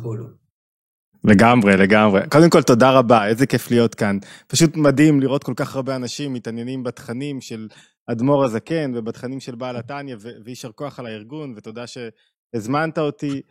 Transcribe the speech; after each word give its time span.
וכולו. 0.00 0.26
לגמרי, 1.24 1.76
לגמרי. 1.76 2.20
קודם 2.30 2.50
כל, 2.50 2.62
תודה 2.62 2.98
רבה, 2.98 3.26
איזה 3.26 3.46
כיף 3.46 3.70
להיות 3.70 3.94
כאן. 3.94 4.18
פשוט 4.46 4.76
מדהים 4.76 5.20
לראות 5.20 5.44
כל 5.44 5.52
כך 5.56 5.76
הרבה 5.76 5.96
אנשים 5.96 6.32
מתעניינים 6.32 6.82
בתכנים 6.82 7.40
של 7.40 7.68
אדמו"ר 8.06 8.44
הזקן 8.44 8.92
ובתכנים 8.94 9.40
של 9.40 9.54
בעל 9.54 9.76
התניא, 9.76 10.16
ויישר 10.44 10.72
כוח 10.72 10.98
על 10.98 11.06
הארגון, 11.06 11.54
ותודה 11.56 11.84
שהזמנת 11.86 12.98
אותי. 12.98 13.42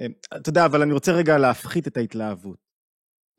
אה, 0.00 0.06
אתה 0.36 0.48
יודע, 0.48 0.66
אבל 0.66 0.82
אני 0.82 0.92
רוצה 0.92 1.12
רגע 1.12 1.38
להפחית 1.38 1.86
את 1.86 1.96
ההתלהבות. 1.96 2.64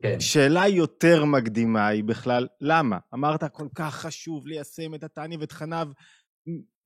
כן. 0.02 0.20
שאלה 0.20 0.68
יותר 0.68 1.24
מקדימה 1.24 1.86
היא 1.86 2.04
בכלל, 2.04 2.46
למה? 2.60 2.98
אמרת, 3.14 3.44
כל 3.52 3.68
כך 3.74 3.94
חשוב 3.94 4.46
ליישם 4.46 4.94
את 4.94 5.04
התניא 5.04 5.38
ותכניו, 5.40 5.88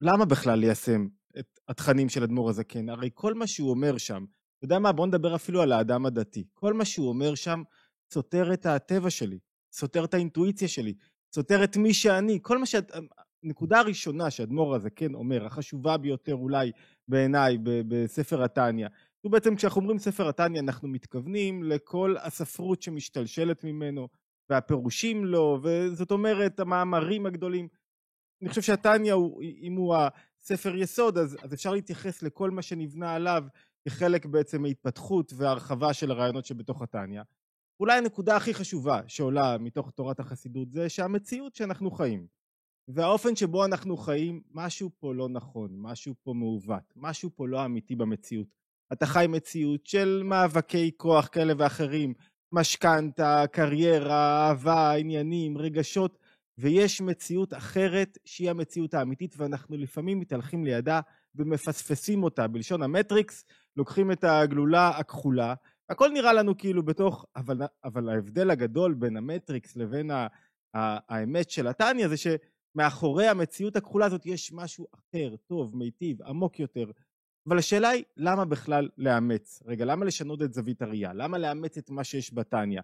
למה 0.00 0.24
בכלל 0.24 0.58
ליישם 0.58 1.06
את 1.38 1.58
התכנים 1.68 2.08
של 2.08 2.22
אדמו"ר 2.22 2.50
הזקן? 2.50 2.88
הרי 2.88 3.10
כל 3.14 3.34
מה 3.34 3.46
שהוא 3.46 3.70
אומר 3.70 3.98
שם, 3.98 4.24
אתה 4.60 4.64
יודע 4.64 4.78
מה? 4.78 4.92
בוא 4.92 5.06
נדבר 5.06 5.34
אפילו 5.34 5.62
על 5.62 5.72
האדם 5.72 6.06
הדתי. 6.06 6.44
כל 6.54 6.72
מה 6.72 6.84
שהוא 6.84 7.08
אומר 7.08 7.34
שם 7.34 7.62
סותר 8.12 8.52
את 8.52 8.66
הטבע 8.66 9.10
שלי, 9.10 9.38
סותר 9.72 10.04
את 10.04 10.14
האינטואיציה 10.14 10.68
שלי, 10.68 10.94
סותר 11.34 11.64
את 11.64 11.76
מי 11.76 11.94
שאני. 11.94 12.38
כל 12.42 12.58
מה 12.58 12.66
ש... 12.66 12.74
הנקודה 13.42 13.78
הראשונה 13.78 14.30
שאדמו"ר 14.30 14.74
הזקן 14.74 15.14
אומר, 15.14 15.46
החשובה 15.46 15.96
ביותר 15.96 16.34
אולי 16.34 16.72
בעיניי 17.08 17.58
בספר 17.62 18.44
התניא, 18.44 18.88
הוא 19.20 19.32
בעצם 19.32 19.56
כשאנחנו 19.56 19.80
אומרים 19.80 19.98
ספר 19.98 20.28
התניא 20.28 20.60
אנחנו 20.60 20.88
מתכוונים 20.88 21.62
לכל 21.62 22.14
הספרות 22.22 22.82
שמשתלשלת 22.82 23.64
ממנו 23.64 24.08
והפירושים 24.50 25.24
לו, 25.24 25.58
וזאת 25.62 26.10
אומרת 26.10 26.60
המאמרים 26.60 27.26
הגדולים. 27.26 27.68
אני 28.42 28.48
חושב 28.48 28.62
שהתניא, 28.62 29.14
אם 29.60 29.76
הוא 29.76 29.94
הספר 29.96 30.76
יסוד, 30.76 31.18
אז, 31.18 31.36
אז 31.42 31.54
אפשר 31.54 31.72
להתייחס 31.72 32.22
לכל 32.22 32.50
מה 32.50 32.62
שנבנה 32.62 33.14
עליו 33.14 33.44
כחלק 33.84 34.26
בעצם 34.26 34.62
מהתפתחות 34.62 35.32
והרחבה 35.36 35.92
של 35.92 36.10
הרעיונות 36.10 36.44
שבתוך 36.44 36.82
התניא. 36.82 37.22
אולי 37.80 37.98
הנקודה 37.98 38.36
הכי 38.36 38.54
חשובה 38.54 39.00
שעולה 39.06 39.58
מתוך 39.58 39.90
תורת 39.90 40.20
החסידות 40.20 40.72
זה 40.72 40.88
שהמציאות 40.88 41.54
שאנחנו 41.54 41.90
חיים 41.90 42.26
והאופן 42.94 43.36
שבו 43.36 43.64
אנחנו 43.64 43.96
חיים, 43.96 44.42
משהו 44.54 44.90
פה 44.98 45.14
לא 45.14 45.28
נכון, 45.28 45.70
משהו 45.72 46.14
פה 46.22 46.32
מעוות, 46.32 46.92
משהו 46.96 47.30
פה 47.34 47.48
לא 47.48 47.64
אמיתי 47.64 47.96
במציאות. 47.96 48.46
אתה 48.92 49.06
חי 49.06 49.26
מציאות 49.28 49.86
של 49.86 50.22
מאבקי 50.24 50.90
כוח 50.96 51.28
כאלה 51.32 51.52
ואחרים, 51.58 52.14
משכנתה, 52.52 53.44
קריירה, 53.52 54.48
אהבה, 54.48 54.92
עניינים, 54.92 55.58
רגשות, 55.58 56.18
ויש 56.58 57.00
מציאות 57.00 57.54
אחרת 57.54 58.18
שהיא 58.24 58.50
המציאות 58.50 58.94
האמיתית 58.94 59.34
ואנחנו 59.38 59.76
לפעמים 59.76 60.20
מתהלכים 60.20 60.64
לידה 60.64 61.00
ומפספסים 61.34 62.22
אותה. 62.22 62.46
בלשון 62.48 62.82
המטריקס, 62.82 63.44
לוקחים 63.76 64.12
את 64.12 64.24
הגלולה 64.24 64.88
הכחולה, 64.88 65.54
הכל 65.90 66.10
נראה 66.10 66.32
לנו 66.32 66.58
כאילו 66.58 66.82
בתוך, 66.82 67.26
אבל, 67.36 67.58
אבל 67.84 68.08
ההבדל 68.08 68.50
הגדול 68.50 68.94
בין 68.94 69.16
המטריקס 69.16 69.76
לבין 69.76 70.10
ה, 70.10 70.26
ה, 70.76 71.14
האמת 71.14 71.50
של 71.50 71.66
התניא 71.66 72.08
זה 72.08 72.14
שמאחורי 72.16 73.28
המציאות 73.28 73.76
הכחולה 73.76 74.06
הזאת 74.06 74.26
יש 74.26 74.52
משהו 74.52 74.86
אחר, 74.94 75.36
טוב, 75.46 75.76
מיטיב, 75.76 76.22
עמוק 76.22 76.60
יותר. 76.60 76.90
אבל 77.48 77.58
השאלה 77.58 77.88
היא, 77.88 78.04
למה 78.16 78.44
בכלל 78.44 78.88
לאמץ? 78.98 79.62
רגע, 79.66 79.84
למה 79.84 80.04
לשנות 80.04 80.42
את 80.42 80.54
זווית 80.54 80.82
הראייה? 80.82 81.12
למה 81.12 81.38
לאמץ 81.38 81.78
את 81.78 81.90
מה 81.90 82.04
שיש 82.04 82.34
בתניא? 82.34 82.80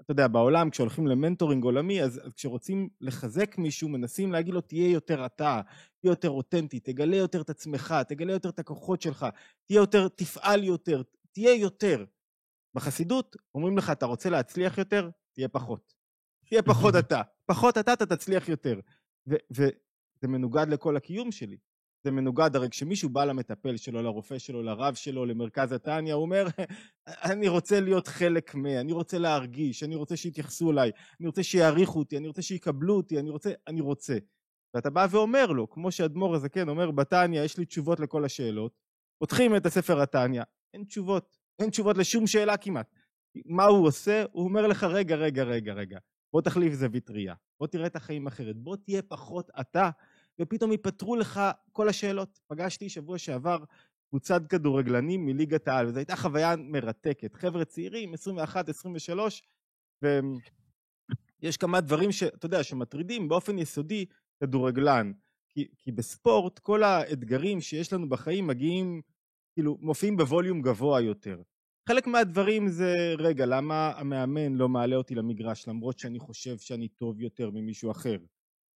אתה 0.00 0.12
יודע, 0.12 0.28
בעולם 0.28 0.70
כשהולכים 0.70 1.06
למנטורינג 1.06 1.64
עולמי, 1.64 2.02
אז, 2.02 2.20
אז 2.24 2.32
כשרוצים 2.34 2.88
לחזק 3.00 3.58
מישהו, 3.58 3.88
מנסים 3.88 4.32
להגיד 4.32 4.54
לו, 4.54 4.60
תהיה 4.60 4.90
יותר 4.90 5.26
אתה, 5.26 5.60
תהיה 6.00 6.10
יותר 6.10 6.30
אותנטי, 6.30 6.80
תגלה 6.80 7.16
יותר 7.16 7.40
את 7.40 7.50
עצמך, 7.50 7.94
תגלה 8.08 8.32
יותר 8.32 8.48
את 8.48 8.58
הכוחות 8.58 9.02
שלך, 9.02 9.26
תהיה 9.66 9.76
יותר, 9.76 10.08
תפעל 10.08 10.64
יותר, 10.64 11.02
תהיה 11.32 11.54
יותר. 11.54 12.04
בחסידות 12.74 13.36
אומרים 13.54 13.78
לך, 13.78 13.90
אתה 13.90 14.06
רוצה 14.06 14.30
להצליח 14.30 14.78
יותר? 14.78 15.10
תהיה 15.32 15.48
פחות. 15.48 15.94
תהיה 16.46 16.62
פחות 16.62 16.94
אתה. 17.00 17.22
פחות 17.46 17.78
אתה, 17.78 17.92
אתה 17.92 18.06
תצליח 18.06 18.48
יותר. 18.48 18.80
וזה 19.26 19.68
מנוגד 20.22 20.66
לכל 20.68 20.96
הקיום 20.96 21.32
שלי. 21.32 21.58
זה 22.04 22.10
מנוגד, 22.10 22.56
הרי 22.56 22.70
כשמישהו 22.70 23.08
בא 23.08 23.24
למטפל 23.24 23.76
שלו, 23.76 24.02
לרופא 24.02 24.38
שלו, 24.38 24.62
לרב 24.62 24.94
שלו, 24.94 25.26
למרכז 25.26 25.72
התניא, 25.72 26.14
הוא 26.14 26.22
אומר, 26.22 26.46
אני 27.06 27.48
רוצה 27.48 27.80
להיות 27.80 28.08
חלק 28.08 28.54
מ... 28.54 28.66
אני 28.66 28.92
רוצה 28.92 29.18
להרגיש, 29.18 29.82
אני 29.82 29.94
רוצה 29.94 30.16
שיתייחסו 30.16 30.70
אליי, 30.70 30.90
אני 31.20 31.26
רוצה 31.26 31.42
שיעריכו 31.42 31.98
אותי, 31.98 32.16
אני 32.16 32.28
רוצה 32.28 32.42
שיקבלו 32.42 32.96
אותי, 32.96 33.18
אני 33.18 33.30
רוצה, 33.30 33.52
אני 33.68 33.80
רוצה. 33.80 34.18
ואתה 34.74 34.90
בא 34.90 35.06
ואומר 35.10 35.46
לו, 35.46 35.70
כמו 35.70 35.92
שאדמו"ר 35.92 36.34
הזקן 36.34 36.68
אומר 36.68 36.90
בתניא, 36.90 37.42
יש 37.42 37.58
לי 37.58 37.64
תשובות 37.64 38.00
לכל 38.00 38.24
השאלות, 38.24 38.72
פותחים 39.18 39.56
את 39.56 39.66
הספר 39.66 40.00
התניא, 40.00 40.42
אין 40.74 40.84
תשובות, 40.84 41.36
אין 41.58 41.70
תשובות 41.70 41.98
לשום 41.98 42.26
שאלה 42.26 42.56
כמעט. 42.56 42.94
מה 43.46 43.64
הוא 43.64 43.86
עושה? 43.86 44.24
הוא 44.32 44.44
אומר 44.44 44.66
לך, 44.66 44.84
רגע, 44.84 45.16
רגע, 45.16 45.42
רגע, 45.42 45.72
רגע, 45.72 45.98
בוא 46.32 46.42
תחליף 46.42 46.72
זווית 46.74 47.10
ראייה, 47.10 47.34
בוא 47.60 47.66
תראה 47.66 47.86
את 47.86 47.96
החיים 47.96 48.26
אחרת, 48.26 48.56
בוא 48.56 48.76
תהיה 48.76 49.02
פחות 49.02 49.50
אתה, 49.60 49.90
ופתאום 50.40 50.72
ייפתרו 50.72 51.16
לך 51.16 51.40
כל 51.72 51.88
השאלות. 51.88 52.40
פגשתי 52.46 52.88
שבוע 52.88 53.18
שעבר 53.18 53.64
קבוצת 54.08 54.42
כדורגלנים 54.48 55.26
מליגת 55.26 55.68
העל, 55.68 55.86
וזו 55.86 55.98
הייתה 55.98 56.16
חוויה 56.16 56.56
מרתקת. 56.56 57.36
חבר'ה 57.36 57.64
צעירים, 57.64 58.14
21, 58.14 58.68
23, 58.68 59.42
ויש 60.02 61.56
כמה 61.56 61.80
דברים 61.80 62.12
שאתה 62.12 62.46
יודע, 62.46 62.62
שמטרידים 62.62 63.28
באופן 63.28 63.58
יסודי 63.58 64.06
כדורגלן. 64.40 65.12
כי, 65.48 65.68
כי 65.78 65.92
בספורט 65.92 66.58
כל 66.58 66.82
האתגרים 66.82 67.60
שיש 67.60 67.92
לנו 67.92 68.08
בחיים 68.08 68.46
מגיעים, 68.46 69.02
כאילו, 69.54 69.78
מופיעים 69.80 70.16
בווליום 70.16 70.62
גבוה 70.62 71.00
יותר. 71.00 71.42
חלק 71.88 72.06
מהדברים 72.06 72.68
זה, 72.68 73.14
רגע, 73.18 73.46
למה 73.46 73.92
המאמן 73.96 74.54
לא 74.54 74.68
מעלה 74.68 74.96
אותי 74.96 75.14
למגרש 75.14 75.68
למרות 75.68 75.98
שאני 75.98 76.18
חושב 76.18 76.58
שאני 76.58 76.88
טוב 76.88 77.20
יותר 77.20 77.50
ממישהו 77.50 77.90
אחר? 77.90 78.16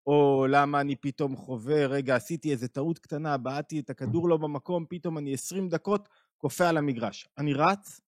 או 0.06 0.46
למה 0.50 0.80
אני 0.80 0.96
פתאום 0.96 1.36
חווה, 1.36 1.86
רגע, 1.86 2.16
עשיתי 2.16 2.52
איזה 2.52 2.68
טעות 2.68 2.98
קטנה, 2.98 3.36
בעטתי 3.36 3.80
את 3.80 3.90
הכדור 3.90 4.28
לא 4.28 4.36
במקום, 4.36 4.86
פתאום 4.88 5.18
אני 5.18 5.34
20 5.34 5.68
דקות 5.68 6.08
קופא 6.36 6.62
על 6.62 6.76
המגרש. 6.76 7.28
אני 7.38 7.54
רץ, 7.54 8.00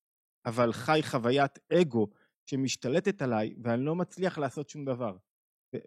אבל 0.47 0.73
חי 0.73 1.01
חוויית 1.03 1.59
אגו 1.73 2.09
שמשתלטת 2.47 3.23
עליי, 3.23 3.55
ואני 3.63 3.85
לא 3.85 3.97
מצליח 3.97 4.39
לעשות 4.39 4.69
שום 4.69 4.85
דבר. 4.85 5.17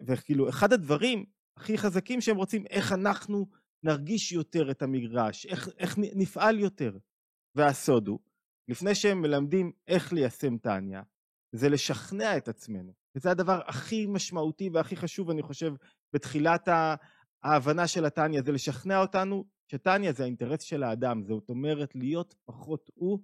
וכאילו, 0.06 0.48
אחד 0.48 0.72
הדברים 0.72 1.24
הכי 1.58 1.78
חזקים 1.78 2.20
שהם 2.20 2.36
רוצים, 2.36 2.64
איך 2.70 2.92
אנחנו 2.92 3.46
נרגיש 3.82 4.32
יותר 4.32 4.70
את 4.70 4.82
המגרש, 4.82 5.46
איך, 5.46 5.68
איך 5.78 5.98
נפעל 5.98 6.58
יותר. 6.58 6.98
והסוד 7.54 8.08
הוא, 8.08 8.18
לפני 8.68 8.94
שהם 8.94 9.22
מלמדים 9.22 9.72
איך 9.88 10.12
ליישם 10.12 10.58
טניה, 10.58 11.02
זה 11.52 11.68
לשכנע 11.68 12.36
את 12.36 12.48
עצמנו. 12.48 12.92
וזה 13.16 13.30
הדבר 13.30 13.60
הכי 13.66 14.06
משמעותי 14.06 14.68
והכי 14.72 14.96
חשוב, 14.96 15.30
אני 15.30 15.42
חושב, 15.42 15.74
בתחילת 16.12 16.68
ההבנה 17.42 17.86
של 17.86 18.04
התניא, 18.04 18.42
זה 18.42 18.52
לשכנע 18.52 19.00
אותנו 19.00 19.44
שתניא 19.68 20.12
זה 20.12 20.22
האינטרס 20.22 20.62
של 20.62 20.82
האדם, 20.82 21.24
זאת 21.24 21.48
אומרת 21.48 21.94
להיות 21.94 22.34
פחות 22.44 22.90
הוא, 22.94 23.18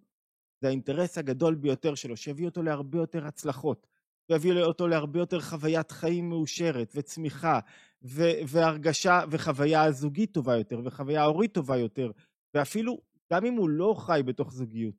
זה 0.60 0.68
האינטרס 0.68 1.18
הגדול 1.18 1.54
ביותר 1.54 1.94
שלו, 1.94 2.16
שיביא 2.16 2.46
אותו 2.46 2.62
להרבה 2.62 2.98
יותר 2.98 3.26
הצלחות, 3.26 3.86
ויביא 4.30 4.62
אותו 4.62 4.88
להרבה 4.88 5.18
יותר 5.18 5.40
חוויית 5.40 5.90
חיים 5.90 6.28
מאושרת 6.28 6.92
וצמיחה 6.94 7.60
ו- 8.02 8.38
והרגשה 8.48 9.20
וחוויה 9.30 9.92
זוגית 9.92 10.34
טובה 10.34 10.56
יותר 10.56 10.80
וחוויה 10.84 11.24
הורית 11.24 11.54
טובה 11.54 11.76
יותר, 11.76 12.10
ואפילו 12.54 13.00
גם 13.32 13.44
אם 13.44 13.54
הוא 13.54 13.68
לא 13.68 13.94
חי 13.98 14.20
בתוך 14.24 14.52
זוגיות, 14.52 14.94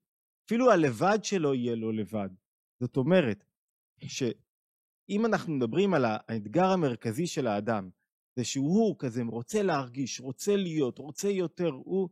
אפילו 0.46 0.72
הלבד 0.72 1.20
שלו 1.24 1.54
יהיה 1.54 1.76
לו 1.76 1.92
לבד. 1.92 2.30
זאת 2.80 2.98
אומרת, 2.98 3.46
ש... 4.04 4.24
אם 5.10 5.26
אנחנו 5.26 5.54
מדברים 5.54 5.94
על 5.94 6.06
האתגר 6.08 6.66
המרכזי 6.66 7.28
של 7.28 7.48
האדם, 7.48 7.90
זה 8.36 8.44
שהוא 8.44 8.96
כזה 9.00 9.22
רוצה 9.28 9.64
להרגיש, 9.64 10.20
רוצה 10.20 10.56
להיות, 10.56 10.98
רוצה 10.98 11.30
יותר, 11.30 11.70
הוא, 11.70 12.10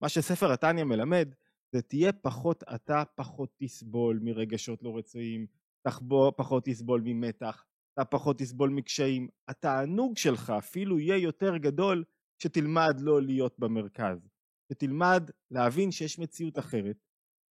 מה 0.00 0.08
שספר 0.08 0.52
התניא 0.52 0.84
מלמד, 0.84 1.34
זה 1.72 1.82
תהיה 1.82 2.12
פחות 2.12 2.62
אתה, 2.74 3.02
פחות 3.14 3.50
תסבול 3.56 4.18
מרגשות 4.22 4.82
לא 4.82 4.96
רצויים, 4.96 5.46
תחבוא, 5.82 6.32
פחות 6.36 6.64
תסבול 6.64 7.00
ממתח, 7.04 7.64
אתה 7.94 8.04
פחות 8.04 8.38
תסבול 8.38 8.70
מקשיים. 8.70 9.28
התענוג 9.48 10.16
שלך 10.16 10.50
אפילו 10.58 10.98
יהיה 10.98 11.16
יותר 11.16 11.56
גדול 11.56 12.04
שתלמד 12.38 12.96
לא 13.00 13.22
להיות 13.22 13.58
במרכז, 13.58 14.28
שתלמד 14.72 15.30
להבין 15.50 15.90
שיש 15.90 16.18
מציאות 16.18 16.58
אחרת, 16.58 16.96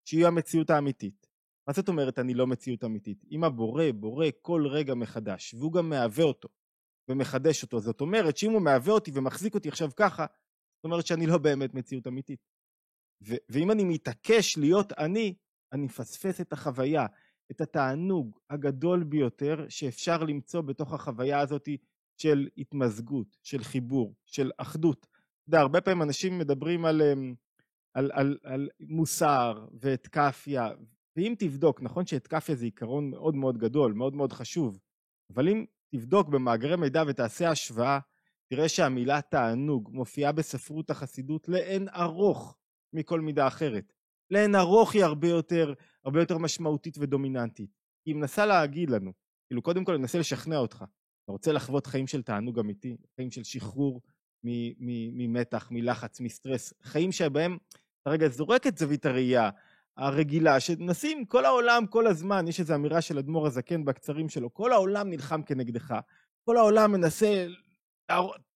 שהיא 0.06 0.27
המציאות 0.27 0.69
האמיתית, 0.69 1.27
מה 1.71 1.75
זאת 1.75 1.89
אומרת 1.89 2.19
אני 2.19 2.33
לא 2.33 2.47
מציאות 2.47 2.83
אמיתית? 2.83 3.25
אם 3.31 3.44
הבורא 3.44 3.83
בורא 3.95 4.25
כל 4.41 4.68
רגע 4.68 4.94
מחדש, 4.94 5.53
והוא 5.53 5.73
גם 5.73 5.89
מהווה 5.89 6.23
אותו 6.23 6.50
ומחדש 7.09 7.63
אותו, 7.63 7.79
זאת 7.79 8.01
אומרת 8.01 8.38
שאם 8.38 8.51
הוא 8.51 8.62
מהווה 8.62 8.94
אותי 8.94 9.12
ומחזיק 9.13 9.56
אותי 9.56 9.69
עכשיו 9.69 9.89
ככה, 9.95 10.25
זאת 10.75 10.83
אומרת 10.83 11.06
שאני 11.06 11.25
לא 11.25 11.38
באמת 11.38 11.73
מציאות 11.73 12.07
אמיתית. 12.07 12.39
ו- 13.27 13.41
ואם 13.50 13.71
אני 13.71 13.83
מתעקש 13.83 14.57
להיות 14.57 14.94
אני, 14.94 15.35
אני 15.73 15.85
מפספס 15.85 16.41
את 16.41 16.53
החוויה, 16.53 17.06
את 17.51 17.62
התענוג 17.62 18.39
הגדול 18.50 19.03
ביותר 19.03 19.65
שאפשר 19.69 20.24
למצוא 20.24 20.62
בתוך 20.62 20.94
החוויה 20.94 21.39
הזאת 21.39 21.69
של 22.17 22.47
התמזגות, 22.57 23.38
של 23.44 23.63
חיבור, 23.63 24.15
של 24.25 24.51
אחדות. 24.57 25.00
אתה 25.00 25.47
יודע, 25.47 25.59
הרבה 25.59 25.81
פעמים 25.81 26.01
אנשים 26.01 26.38
מדברים 26.38 26.85
על, 26.85 27.01
אמ, 27.01 27.35
על, 27.94 28.12
על, 28.13 28.38
על 28.44 28.69
מוסר 28.79 29.67
ואת 29.79 30.07
כאפיה, 30.07 30.69
ואם 31.16 31.36
תבדוק, 31.40 31.81
נכון 31.81 32.06
שהתקפיה 32.06 32.56
זה 32.56 32.66
עיקרון 32.66 33.10
מאוד 33.10 33.36
מאוד 33.36 33.58
גדול, 33.58 33.94
מאוד 33.94 34.16
מאוד 34.16 34.34
חשוב, 34.34 34.80
אבל 35.34 35.50
אם 35.50 35.66
תבדוק 35.96 36.30
במאגרי 36.30 36.75
מידע 36.75 37.04
ותעשה 37.08 37.50
השוואה, 37.50 38.00
תראה 38.50 38.69
שהמילה 38.69 39.22
תענוג 39.22 39.90
מופיעה 39.94 40.31
בספרות 40.31 40.90
החסידות 40.90 41.50
לאין 41.50 41.88
ארוך 41.90 42.58
מכל 42.94 43.22
מידה 43.22 43.48
אחרת. 43.48 43.94
לאין 44.31 44.56
ארוך 44.56 44.94
היא 44.94 45.04
הרבה 45.04 45.28
יותר, 45.28 45.74
הרבה 46.06 46.19
יותר 46.19 46.38
משמעותית 46.38 46.98
ודומיננטית. 46.98 47.69
היא 48.06 48.16
מנסה 48.16 48.46
להגיד 48.46 48.90
לנו, 48.90 49.13
כאילו 49.48 49.62
קודם 49.62 49.84
כל 49.84 49.92
אני 49.92 50.02
מנסה 50.02 50.19
לשכנע 50.19 50.58
אותך. 50.58 50.86
אתה 51.24 51.31
רוצה 51.31 51.52
לחוות 51.52 51.88
חיים 51.88 52.08
של 52.08 52.22
תענוג 52.22 52.60
אמיתי, 52.60 52.98
חיים 53.16 53.31
של 53.31 53.44
שחרור 53.44 54.02
ממתח, 54.44 55.68
מלחץ, 55.72 56.19
מסטרס, 56.19 56.74
חיים 56.81 57.12
שבהם 57.12 57.58
אתה 58.02 58.10
רגע 58.10 58.28
זורק 58.28 58.68
את 58.68 58.78
זווית 58.78 59.06
הראייה 59.06 59.50
הרגילה, 59.97 60.59
שנשים 60.59 61.25
כל 61.25 61.45
העולם 61.45 61.85
כל 61.85 62.07
הזמן, 62.07 62.47
יש 62.47 62.59
איזו 62.59 62.75
אמירה 62.75 63.01
של 63.01 63.17
אדמו"ר 63.17 63.47
הזקן 63.47 63.85
בקצרים 63.85 64.29
שלו, 64.29 64.53
כל 64.53 64.71
העולם 64.71 65.09
נלחם 65.09 65.41
כנגדך, 65.43 65.93
כל 66.45 66.57
העולם 66.57 66.91
מנסה, 66.91 67.47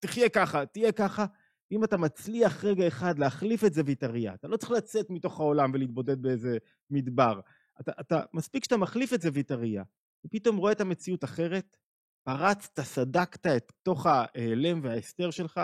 תחיה 0.00 0.28
ככה, 0.28 0.66
תהיה 0.66 0.92
ככה. 0.92 1.26
אם 1.72 1.84
אתה 1.84 1.96
מצליח 1.96 2.64
רגע 2.64 2.88
אחד 2.88 3.18
להחליף 3.18 3.64
את 3.64 3.74
זווית 3.74 4.04
אתה 4.34 4.48
לא 4.48 4.56
צריך 4.56 4.70
לצאת 4.72 5.10
מתוך 5.10 5.40
העולם 5.40 5.70
ולהתבודד 5.74 6.22
באיזה 6.22 6.58
מדבר. 6.90 7.40
אתה, 7.80 7.92
אתה, 8.00 8.22
מספיק 8.34 8.64
שאתה 8.64 8.76
מחליף 8.76 9.12
את 9.12 9.22
זווית 9.22 9.50
הראייה, 9.50 9.82
ופתאום 10.26 10.56
רואה 10.56 10.72
את 10.72 10.80
המציאות 10.80 11.24
אחרת, 11.24 11.76
פרצת, 12.24 12.80
סדקת 12.80 13.46
את 13.46 13.72
תוך 13.82 14.06
ההיעלם 14.06 14.80
וההסתר 14.82 15.30
שלך, 15.30 15.60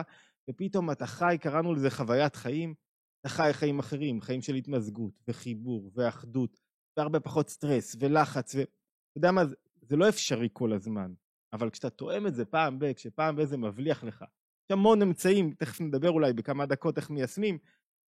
ופתאום 0.50 0.90
אתה 0.90 1.06
חי, 1.06 1.36
קראנו 1.40 1.74
לזה 1.74 1.90
חוויית 1.90 2.36
חיים, 2.36 2.74
אתה 3.22 3.30
חי 3.30 3.52
חיים 3.52 3.78
אחרים, 3.78 4.20
חיים 4.20 4.42
של 4.42 4.54
התמזגות 4.54 5.22
וחיבור 5.28 5.90
ואחדות, 5.94 6.58
והרבה 6.96 7.20
פחות 7.20 7.48
סטרס 7.48 7.96
ולחץ, 8.00 8.54
ואתה 8.54 8.70
יודע 9.16 9.32
מה, 9.32 9.42
זה 9.82 9.96
לא 9.96 10.08
אפשרי 10.08 10.48
כל 10.52 10.72
הזמן, 10.72 11.12
אבל 11.52 11.70
כשאתה 11.70 11.90
תואם 11.90 12.26
את 12.26 12.34
זה 12.34 12.44
פעם 12.44 12.78
ב, 12.78 12.92
כשפעם 12.92 13.36
ב 13.36 13.44
זה 13.44 13.56
מבליח 13.56 14.04
לך, 14.04 14.22
יש 14.22 14.70
המון 14.70 15.02
אמצעים, 15.02 15.54
תכף 15.54 15.80
נדבר 15.80 16.10
אולי 16.10 16.32
בכמה 16.32 16.66
דקות 16.66 16.98
איך 16.98 17.10
מיישמים, 17.10 17.58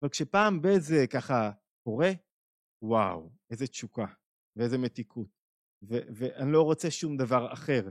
אבל 0.02 0.10
כשפעם 0.10 0.62
ב 0.62 0.68
זה 0.78 1.06
ככה 1.06 1.50
קורה, 1.84 2.10
וואו, 2.82 3.30
איזה 3.50 3.66
תשוקה 3.66 4.06
ואיזה 4.56 4.78
מתיקות, 4.78 5.28
ו- 5.82 6.06
ואני 6.14 6.52
לא 6.52 6.62
רוצה 6.62 6.90
שום 6.90 7.16
דבר 7.16 7.52
אחר, 7.52 7.88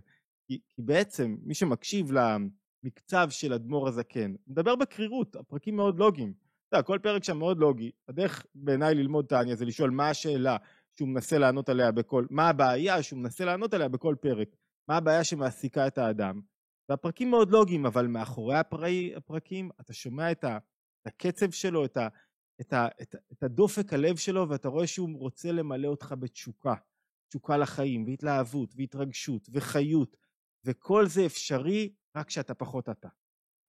כי, 0.48 0.60
כי 0.70 0.82
בעצם 0.82 1.38
מי 1.42 1.54
שמקשיב 1.54 2.12
למקצב 2.12 3.28
של 3.30 3.54
אדמו"ר 3.54 3.88
הזקן, 3.88 4.36
מדבר 4.48 4.76
בקרירות, 4.76 5.36
הפרקים 5.36 5.76
מאוד 5.76 6.00
לוגיים, 6.00 6.34
אתה 6.74 6.80
יודע, 6.80 6.88
כל 6.88 7.00
פרק 7.02 7.24
שם 7.24 7.38
מאוד 7.38 7.58
לוגי, 7.58 7.92
הדרך 8.08 8.46
בעיניי 8.56 8.96
ללמוד 8.96 9.26
טניה 9.26 9.56
זה 9.56 9.66
לשאול 9.66 9.90
מה 9.90 10.10
השאלה 10.10 10.58
שהוא 10.96 11.10
מנסה 11.10 11.38
לענות 11.38 11.70
עליה 11.70 11.92
בכל, 11.92 12.26
מה 12.30 12.50
הבעיה 12.50 13.04
שהוא 13.04 13.20
מנסה 13.20 13.46
לענות 13.46 13.74
עליה 13.74 13.88
בכל 13.88 14.16
פרק, 14.22 14.56
מה 14.88 14.98
הבעיה 14.98 15.24
שמעסיקה 15.24 15.88
את 15.88 15.98
האדם, 15.98 16.42
והפרקים 16.90 17.32
מאוד 17.32 17.52
לוגיים, 17.52 17.86
אבל 17.86 18.08
מאחורי 18.08 18.56
הפרי, 18.56 19.16
הפרקים 19.16 19.70
אתה 19.82 19.94
שומע 19.94 20.32
את, 20.32 20.44
ה, 20.44 20.58
את 21.02 21.08
הקצב 21.08 21.52
שלו, 21.52 21.86
את, 21.86 21.98
ה, 21.98 22.08
את, 22.62 22.74
ה, 22.74 22.88
את, 23.02 23.16
את 23.34 23.44
הדופק 23.44 23.94
הלב 23.94 24.18
שלו, 24.18 24.50
ואתה 24.50 24.68
רואה 24.68 24.88
שהוא 24.88 25.20
רוצה 25.20 25.52
למלא 25.52 25.88
אותך 25.88 26.16
בתשוקה, 26.20 26.76
תשוקה 27.30 27.58
לחיים, 27.58 28.06
והתלהבות, 28.06 28.74
והתרגשות, 28.78 29.50
וחיות, 29.52 30.18
וכל 30.66 31.06
זה 31.08 31.26
אפשרי 31.26 31.94
רק 32.16 32.28
כשאתה 32.28 32.54
פחות 32.54 32.90
אתה. 32.90 33.10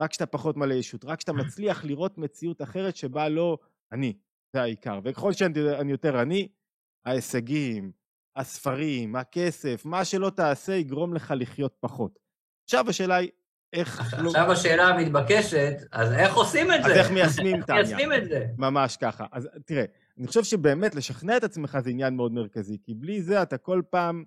רק 0.03 0.11
כשאתה 0.11 0.27
פחות 0.27 0.57
מלא 0.57 0.75
ישות, 0.75 1.05
רק 1.05 1.19
כשאתה 1.19 1.33
מצליח 1.33 1.85
לראות 1.85 2.19
מציאות 2.19 2.63
אחרת 2.63 2.97
שבה 2.97 3.29
לא 3.29 3.59
אני, 3.93 4.13
זה 4.53 4.63
העיקר. 4.63 5.01
וככל 5.05 5.33
שאני 5.33 5.91
יותר 5.91 6.23
אני, 6.23 6.49
ההישגים, 7.05 7.93
הספרים, 8.37 9.17
הכסף, 9.17 9.83
מה 9.85 10.05
שלא 10.05 10.31
תעשה 10.31 10.73
יגרום 10.73 11.15
לך 11.15 11.35
לחיות 11.37 11.77
פחות. 11.81 12.19
עכשיו 12.65 12.85
השאלה 12.89 13.17
היא, 13.17 13.31
איך... 13.73 14.01
עכשיו 14.01 14.23
לא... 14.23 14.53
השאלה 14.53 14.89
המתבקשת, 14.89 15.75
אז 15.93 16.13
איך 16.13 16.35
עושים 16.35 16.73
את 16.73 16.85
זה? 16.85 16.91
אז 16.91 16.97
איך 16.97 17.11
מיישמים, 17.11 17.63
טניה? 17.67 17.81
איך 17.81 17.89
מיישמים 17.89 18.13
את 18.13 18.29
זה? 18.29 18.47
ממש 18.59 18.97
ככה. 18.97 19.27
אז 19.33 19.49
תראה, 19.67 19.85
אני 20.19 20.27
חושב 20.27 20.45
שבאמת 20.45 20.95
לשכנע 20.95 21.37
את 21.37 21.45
עצמך 21.45 21.79
זה 21.85 21.91
עניין 21.91 22.17
מאוד 22.17 22.33
מרכזי, 22.33 22.79
כי 22.83 22.95
בלי 22.95 23.23
זה 23.23 23.43
אתה 23.43 23.59
כל 23.59 23.83
פעם... 23.91 24.25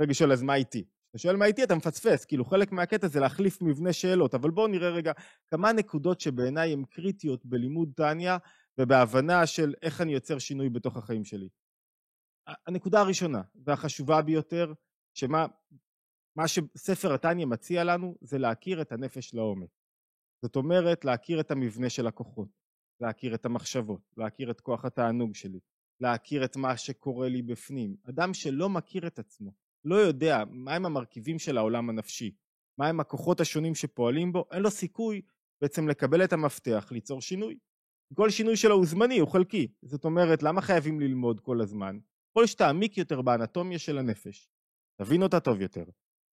רגע 0.00 0.14
שואל, 0.14 0.32
אז 0.32 0.42
מה 0.42 0.54
איתי? 0.54 0.84
אתה 1.18 1.22
שואל 1.22 1.36
מה 1.36 1.44
איתי, 1.44 1.64
אתה 1.64 1.74
מפספס, 1.74 2.24
כאילו 2.24 2.44
חלק 2.44 2.72
מהקטע 2.72 3.08
זה 3.08 3.20
להחליף 3.20 3.62
מבנה 3.62 3.92
שאלות, 3.92 4.34
אבל 4.34 4.50
בואו 4.50 4.66
נראה 4.66 4.88
רגע 4.88 5.12
כמה 5.46 5.72
נקודות 5.72 6.20
שבעיניי 6.20 6.72
הן 6.72 6.84
קריטיות 6.84 7.46
בלימוד 7.46 7.92
טניה 7.96 8.36
ובהבנה 8.78 9.46
של 9.46 9.74
איך 9.82 10.00
אני 10.00 10.12
יוצר 10.12 10.38
שינוי 10.38 10.68
בתוך 10.68 10.96
החיים 10.96 11.24
שלי. 11.24 11.48
הנקודה 12.66 13.00
הראשונה 13.00 13.42
והחשובה 13.64 14.22
ביותר, 14.22 14.72
שמה 15.14 15.46
מה 16.36 16.48
שספר 16.48 17.12
הטניה 17.12 17.46
מציע 17.46 17.84
לנו 17.84 18.14
זה 18.20 18.38
להכיר 18.38 18.80
את 18.80 18.92
הנפש 18.92 19.34
לעומק. 19.34 19.70
זאת 20.42 20.56
אומרת, 20.56 21.04
להכיר 21.04 21.40
את 21.40 21.50
המבנה 21.50 21.90
של 21.90 22.06
הכוחות, 22.06 22.48
להכיר 23.00 23.34
את 23.34 23.44
המחשבות, 23.44 24.00
להכיר 24.16 24.50
את 24.50 24.60
כוח 24.60 24.84
התענוג 24.84 25.34
שלי, 25.34 25.60
להכיר 26.00 26.44
את 26.44 26.56
מה 26.56 26.76
שקורה 26.76 27.28
לי 27.28 27.42
בפנים. 27.42 27.96
אדם 28.08 28.34
שלא 28.34 28.68
מכיר 28.68 29.06
את 29.06 29.18
עצמו, 29.18 29.52
לא 29.88 29.94
יודע 29.94 30.44
מהם 30.50 30.86
המרכיבים 30.86 31.38
של 31.38 31.58
העולם 31.58 31.90
הנפשי, 31.90 32.32
מהם 32.78 33.00
הכוחות 33.00 33.40
השונים 33.40 33.74
שפועלים 33.74 34.32
בו, 34.32 34.44
אין 34.52 34.62
לו 34.62 34.70
סיכוי 34.70 35.20
בעצם 35.62 35.88
לקבל 35.88 36.24
את 36.24 36.32
המפתח 36.32 36.88
ליצור 36.90 37.20
שינוי. 37.20 37.58
כל 38.14 38.30
שינוי 38.30 38.56
שלו 38.56 38.74
הוא 38.74 38.86
זמני, 38.86 39.18
הוא 39.18 39.28
חלקי. 39.28 39.68
זאת 39.82 40.04
אומרת, 40.04 40.42
למה 40.42 40.60
חייבים 40.60 41.00
ללמוד 41.00 41.40
כל 41.40 41.60
הזמן? 41.60 41.98
ככל 42.30 42.46
שתעמיק 42.46 42.98
יותר 42.98 43.22
באנטומיה 43.22 43.78
של 43.78 43.98
הנפש, 43.98 44.48
תבין 45.02 45.22
אותה 45.22 45.40
טוב 45.40 45.60
יותר, 45.60 45.84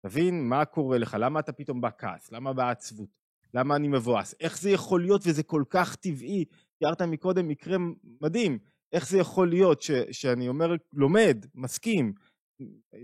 תבין 0.06 0.48
מה 0.48 0.64
קורה 0.64 0.98
לך, 0.98 1.16
למה 1.20 1.40
אתה 1.40 1.52
פתאום 1.52 1.80
בכעס, 1.80 2.32
למה 2.32 2.52
בעצבות, 2.52 3.08
למה 3.54 3.76
אני 3.76 3.88
מבואס, 3.88 4.34
איך 4.40 4.58
זה 4.58 4.70
יכול 4.70 5.02
להיות 5.02 5.22
וזה 5.26 5.42
כל 5.42 5.64
כך 5.70 5.96
טבעי, 5.96 6.44
תיארת 6.78 7.02
מקודם 7.02 7.48
מקרה 7.48 7.76
מדהים, 8.20 8.58
איך 8.92 9.08
זה 9.08 9.18
יכול 9.18 9.48
להיות 9.48 9.82
ש, 9.82 9.90
שאני 10.10 10.48
אומר, 10.48 10.74
לומד, 10.92 11.46
מסכים, 11.54 12.12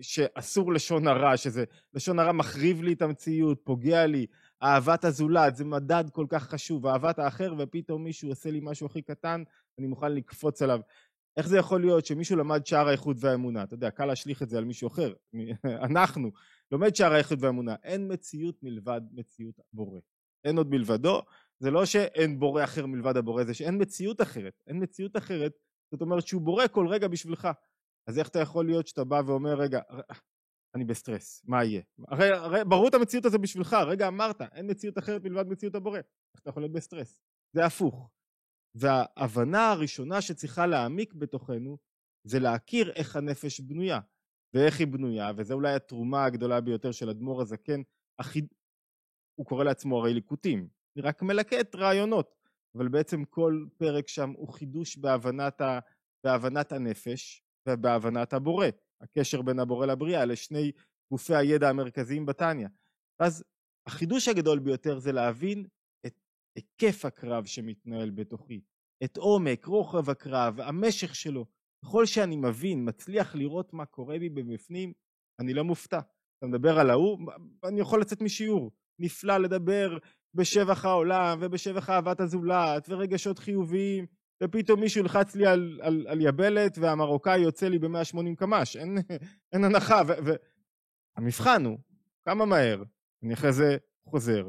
שאסור 0.01 0.73
לשון 0.73 1.07
הרע, 1.07 1.37
שזה 1.37 1.65
לשון 1.95 2.19
הרע 2.19 2.33
מחריב 2.33 2.83
לי 2.83 2.93
את 2.93 3.03
המציאות, 3.03 3.61
פוגע 3.65 4.07
לי, 4.07 4.27
אהבת 4.63 5.05
הזולת, 5.05 5.57
זה 5.57 5.65
מדד 5.65 6.05
כל 6.13 6.27
כך 6.29 6.49
חשוב, 6.49 6.87
אהבת 6.87 7.19
האחר, 7.19 7.55
ופתאום 7.59 8.05
מישהו 8.05 8.29
עושה 8.29 8.51
לי 8.51 8.61
משהו 8.63 8.87
הכי 8.87 9.03
קטן, 9.03 9.43
אני 9.79 9.87
מוכן 9.87 10.13
לקפוץ 10.13 10.63
עליו. 10.63 10.81
איך 11.37 11.49
זה 11.49 11.59
יכול 11.59 11.81
להיות 11.81 12.07
שמישהו 12.07 12.37
למד 12.37 12.67
שער 12.67 12.89
האיכות 12.89 13.17
והאמונה? 13.21 13.63
אתה 13.63 13.75
יודע, 13.75 13.91
קל 13.91 14.07
להשליך 14.07 14.43
את 14.43 14.49
זה 14.49 14.59
על 14.59 14.65
מישהו 14.65 14.89
אחר. 14.89 15.13
אנחנו, 15.91 16.31
לומד 16.73 16.95
שער 16.95 17.13
האיכות 17.13 17.39
והאמונה. 17.43 17.75
אין 17.83 18.13
מציאות 18.13 18.63
מלבד 18.63 19.01
מציאות 19.13 19.55
הבורא. 19.59 19.99
אין 20.45 20.57
עוד 20.57 20.71
מלבדו. 20.71 21.23
זה 21.59 21.71
לא 21.71 21.85
שאין 21.85 22.39
בורא 22.39 22.65
אחר 22.65 22.87
מלבד 22.87 23.17
הבורא, 23.17 23.45
זה 23.45 23.55
שאין 23.55 23.83
מציאות 23.83 24.21
אחרת. 24.21 24.63
אין 24.67 24.83
מציאות 24.83 25.17
אחרת, 25.17 25.53
זאת 25.91 26.01
אומרת 26.01 26.27
שהוא 26.27 26.43
בורא 26.43 26.67
כל 26.67 26.89
רגע 26.89 27.09
בשבילך. 27.09 27.49
אז 28.11 28.19
איך 28.19 28.29
אתה 28.29 28.39
יכול 28.39 28.67
להיות 28.67 28.87
שאתה 28.87 29.05
בא 29.05 29.23
ואומר, 29.27 29.55
רגע, 29.55 29.81
אני 30.75 30.85
בסטרס, 30.85 31.43
מה 31.45 31.65
יהיה? 31.65 31.83
הרי, 32.09 32.29
הרי 32.29 32.65
בורא 32.65 32.89
את 32.89 32.95
המציאות 32.95 33.25
הזו 33.25 33.39
בשבילך, 33.39 33.77
רגע 33.87 34.09
אמרת, 34.09 34.43
אין 34.43 34.71
מציאות 34.71 34.99
אחרת 34.99 35.23
מלבד 35.25 35.47
מציאות 35.47 35.75
הבורא. 35.75 35.99
איך 35.99 36.41
אתה 36.43 36.51
יכול 36.51 36.63
להיות 36.63 36.73
בסטרס? 36.73 37.23
זה 37.57 37.65
הפוך. 37.65 38.11
וההבנה 38.75 39.71
הראשונה 39.71 40.21
שצריכה 40.21 40.67
להעמיק 40.67 41.15
בתוכנו, 41.15 41.79
זה 42.27 42.39
להכיר 42.39 42.93
איך 42.93 43.17
הנפש 43.17 43.61
בנויה, 43.61 44.01
ואיך 44.55 44.79
היא 44.79 44.87
בנויה, 44.87 45.31
וזו 45.37 45.55
אולי 45.55 45.75
התרומה 45.75 46.25
הגדולה 46.25 46.61
ביותר 46.61 46.93
של 46.93 47.11
אדמו"ר 47.11 47.43
הזקן, 47.43 47.83
החיד... 48.19 48.47
הוא 49.39 49.47
קורא 49.47 49.65
לעצמו 49.65 49.99
הרי 49.99 50.15
ליקוטים, 50.15 50.69
אני 50.97 51.03
רק 51.03 51.23
מלקט 51.23 51.75
רעיונות, 51.75 52.35
אבל 52.77 52.89
בעצם 52.89 53.25
כל 53.25 53.67
פרק 53.77 54.09
שם 54.09 54.31
הוא 54.31 54.49
חידוש 54.49 54.97
בהבנת, 54.97 55.61
ה... 55.61 55.79
בהבנת 56.25 56.73
הנפש, 56.73 57.43
ובהבנת 57.73 58.33
הבורא, 58.33 58.67
הקשר 59.01 59.43
בין 59.43 59.59
הבורא 59.59 59.87
לבריאה, 59.87 60.23
אלה 60.23 60.37
שני 60.37 60.73
גופי 61.13 61.35
הידע 61.35 61.69
המרכזיים 61.69 62.27
בתניא. 62.27 62.69
ואז 63.21 63.45
החידוש 63.87 64.29
הגדול 64.29 64.59
ביותר 64.59 64.99
זה 64.99 65.13
להבין 65.13 65.67
את 66.07 66.15
היקף 66.57 67.05
הקרב 67.05 67.45
שמתנהל 67.47 68.11
בתוכי, 68.11 68.61
את 69.05 69.17
עומק, 69.17 69.65
רוחב 69.65 70.11
הקרב, 70.11 70.61
המשך 70.61 71.15
שלו. 71.15 71.47
ככל 71.85 72.07
שאני 72.07 72.37
מבין, 72.37 72.89
מצליח 72.89 73.35
לראות 73.35 73.73
מה 73.73 73.87
קורה 73.87 74.19
בי 74.19 74.29
במפנים, 74.29 74.93
אני 75.41 75.55
לא 75.55 75.65
מופתע. 75.65 76.01
אתה 76.39 76.47
מדבר 76.47 76.79
על 76.79 76.91
ההוא, 76.91 77.19
אני 77.65 77.81
יכול 77.81 78.01
לצאת 78.01 78.21
משיעור. 78.21 78.71
נפלא 78.99 79.39
לדבר 79.39 79.99
בשבח 80.35 80.85
העולם 80.85 81.39
ובשבח 81.41 81.91
אהבת 81.91 82.21
הזולת 82.21 82.89
ורגשות 82.89 83.39
חיוביים 83.39 84.07
ופתאום 84.43 84.81
מישהו 84.81 85.01
ילחץ 85.01 85.35
לי 85.35 85.47
על, 85.47 85.81
על, 85.83 86.07
על 86.09 86.21
יבלת 86.21 86.79
והמרוקאי 86.79 87.41
יוצא 87.41 87.69
לי 87.69 87.79
ב-180 87.79 88.37
קמ"ש, 88.37 88.77
אין, 88.77 88.99
אין 89.53 89.65
הנחה. 89.65 90.03
והמבחן 91.17 91.65
הוא, 91.65 91.79
כמה 92.25 92.45
מהר 92.45 92.83
אני 93.23 93.35
אחרי 93.35 93.53
זה 93.53 93.77
חוזר, 94.05 94.49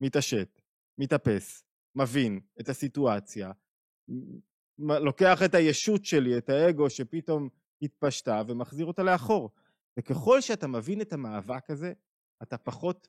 מתעשת, 0.00 0.60
מתאפס, 0.98 1.64
מבין 1.94 2.40
את 2.60 2.68
הסיטואציה, 2.68 3.52
לוקח 4.78 5.42
את 5.44 5.54
הישות 5.54 6.04
שלי, 6.04 6.38
את 6.38 6.48
האגו 6.48 6.90
שפתאום 6.90 7.48
התפשטה 7.82 8.42
ומחזיר 8.46 8.86
אותה 8.86 9.02
לאחור. 9.02 9.50
וככל 9.98 10.40
שאתה 10.40 10.66
מבין 10.66 11.00
את 11.00 11.12
המאבק 11.12 11.70
הזה, 11.70 11.92
אתה 12.42 12.58
פחות, 12.58 13.08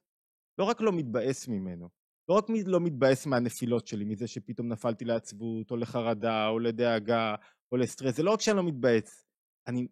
לא 0.57 0.63
רק 0.63 0.81
לא 0.81 0.91
מתבאס 0.91 1.47
ממנו, 1.47 1.89
לא 2.29 2.33
רק 2.33 2.45
לא 2.65 2.79
מתבאס 2.79 3.25
מהנפילות 3.25 3.87
שלי, 3.87 4.05
מזה 4.05 4.27
שפתאום 4.27 4.67
נפלתי 4.67 5.05
לעצבות, 5.05 5.71
או 5.71 5.77
לחרדה, 5.77 6.47
או 6.47 6.59
לדאגה, 6.59 7.35
או 7.71 7.77
לסטרס, 7.77 8.15
זה 8.15 8.23
לא 8.23 8.31
רק 8.31 8.41
שאני 8.41 8.57
לא 8.57 8.63
מתבאס, 8.63 9.25
אני, 9.67 9.87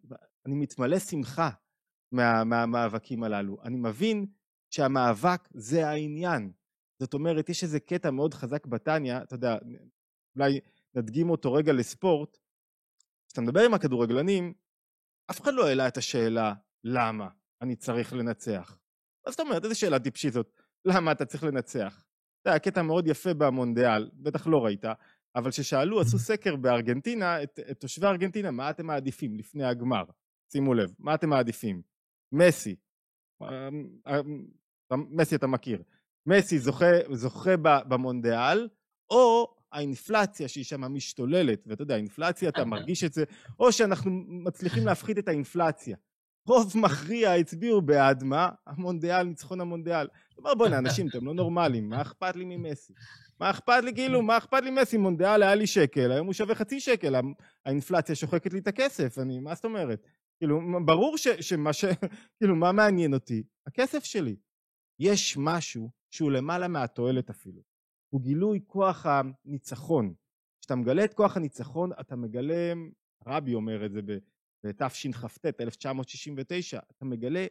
אני 0.45 0.55
מתמלא 0.55 0.99
שמחה 0.99 1.49
מה, 2.11 2.43
מהמאבקים 2.43 3.23
הללו. 3.23 3.57
אני 3.63 3.77
מבין 3.77 4.25
שהמאבק 4.73 5.49
זה 5.53 5.87
העניין. 5.87 6.51
זאת 7.01 7.13
אומרת, 7.13 7.49
יש 7.49 7.63
איזה 7.63 7.79
קטע 7.79 8.11
מאוד 8.11 8.33
חזק 8.33 8.65
בתניא, 8.65 9.17
אתה 9.17 9.35
יודע, 9.35 9.57
אולי 10.35 10.59
נדגים 10.95 11.29
אותו 11.29 11.53
רגע 11.53 11.73
לספורט, 11.73 12.37
כשאתה 13.27 13.41
מדבר 13.41 13.61
עם 13.65 13.73
הכדורגלנים, 13.73 14.53
אף 15.31 15.41
אחד 15.41 15.53
לא 15.53 15.67
העלה 15.67 15.87
את 15.87 15.97
השאלה 15.97 16.53
למה 16.83 17.29
אני 17.61 17.75
צריך 17.75 18.13
לנצח. 18.13 18.77
מה 19.25 19.31
זאת 19.31 19.39
אומרת, 19.39 19.63
איזה 19.63 19.75
שאלה 19.75 19.99
טיפשית 19.99 20.33
זאת, 20.33 20.61
למה 20.85 21.11
אתה 21.11 21.25
צריך 21.25 21.43
לנצח? 21.43 22.03
זה 22.43 22.49
היה 22.49 22.59
קטע 22.59 22.81
מאוד 22.81 23.07
יפה 23.07 23.33
במונדיאל, 23.33 24.09
בטח 24.13 24.47
לא 24.47 24.65
ראית, 24.65 24.85
אבל 25.35 25.51
כששאלו, 25.51 26.01
עשו 26.01 26.19
סקר 26.29 26.55
בארגנטינה, 26.55 27.43
את, 27.43 27.59
את 27.71 27.79
תושבי 27.79 28.07
ארגנטינה, 28.07 28.51
מה 28.51 28.69
אתם 28.69 28.85
מעדיפים 28.85 29.35
לפני 29.35 29.63
הגמר? 29.63 30.03
שימו 30.51 30.73
לב, 30.73 30.93
מה 30.99 31.15
אתם 31.15 31.29
מעדיפים? 31.29 31.81
מסי, 32.31 32.75
אמ, 33.41 33.89
אמ, 34.07 34.45
מסי 35.09 35.35
אתה 35.35 35.47
מכיר, 35.47 35.83
מסי 36.25 36.59
זוכה, 36.59 36.85
זוכה 37.11 37.57
במונדיאל, 37.87 38.69
או 39.09 39.55
האינפלציה 39.71 40.47
שהיא 40.47 40.63
שם 40.63 40.81
משתוללת, 40.81 41.63
ואתה 41.67 41.81
יודע, 41.81 41.95
האינפלציה, 41.95 42.49
אתה 42.49 42.65
מרגיש 42.73 43.03
את 43.03 43.13
זה, 43.13 43.23
או 43.59 43.71
שאנחנו 43.71 44.11
מצליחים 44.27 44.85
להפחית 44.85 45.17
את 45.17 45.27
האינפלציה. 45.27 45.97
רוב 46.47 46.73
מכריע 46.75 47.33
הצביעו 47.33 47.81
בעד 47.81 48.23
מה? 48.23 48.49
המונדיאל, 48.67 49.23
ניצחון 49.23 49.61
המונדיאל. 49.61 50.07
כלומר, 50.35 50.55
בוא'נה, 50.55 50.77
אנשים, 50.77 51.07
אתם 51.07 51.25
לא 51.25 51.33
נורמלים, 51.33 51.89
מה 51.89 52.01
אכפת 52.01 52.35
לי 52.35 52.45
ממסי? 52.45 52.93
מה 53.39 53.49
אכפת 53.49 53.83
לי, 53.83 53.93
כאילו, 53.93 54.21
מה 54.21 54.37
אכפת 54.37 54.63
לי 54.63 54.71
מסי? 54.71 54.97
מונדיאל 54.97 55.43
היה 55.43 55.55
לי 55.55 55.67
שקל, 55.67 56.11
היום 56.11 56.25
הוא 56.25 56.33
שווה 56.33 56.55
חצי 56.55 56.79
שקל, 56.79 57.15
האינפלציה 57.65 58.15
שוחקת 58.15 58.53
לי 58.53 58.59
את 58.59 58.67
הכסף, 58.67 59.19
אני, 59.19 59.39
מה 59.39 59.55
זאת 59.55 59.65
אומרת? 59.65 60.07
כאילו, 60.37 60.61
ברור 60.85 61.17
ש, 61.17 61.27
שמה 61.27 61.73
ש... 61.73 61.85
כאילו, 62.37 62.55
מה 62.55 62.71
מעניין 62.71 63.13
אותי? 63.13 63.43
הכסף 63.67 64.03
שלי. 64.03 64.35
יש 64.99 65.37
משהו 65.37 65.91
שהוא 66.11 66.31
למעלה 66.31 66.67
מהתועלת 66.67 67.29
אפילו. 67.29 67.61
הוא 68.09 68.21
גילוי 68.21 68.59
כוח 68.67 69.05
הניצחון. 69.05 70.13
כשאתה 70.61 70.75
מגלה 70.75 71.03
את 71.03 71.13
כוח 71.13 71.37
הניצחון, 71.37 71.91
אתה 71.99 72.15
מגלה, 72.15 72.73
רבי 73.27 73.53
אומר 73.53 73.85
את 73.85 73.91
זה 73.91 74.01
בתשכ"ט, 74.63 75.61
1969, 75.61 76.79
אתה 76.91 77.05
מגלה 77.05 77.45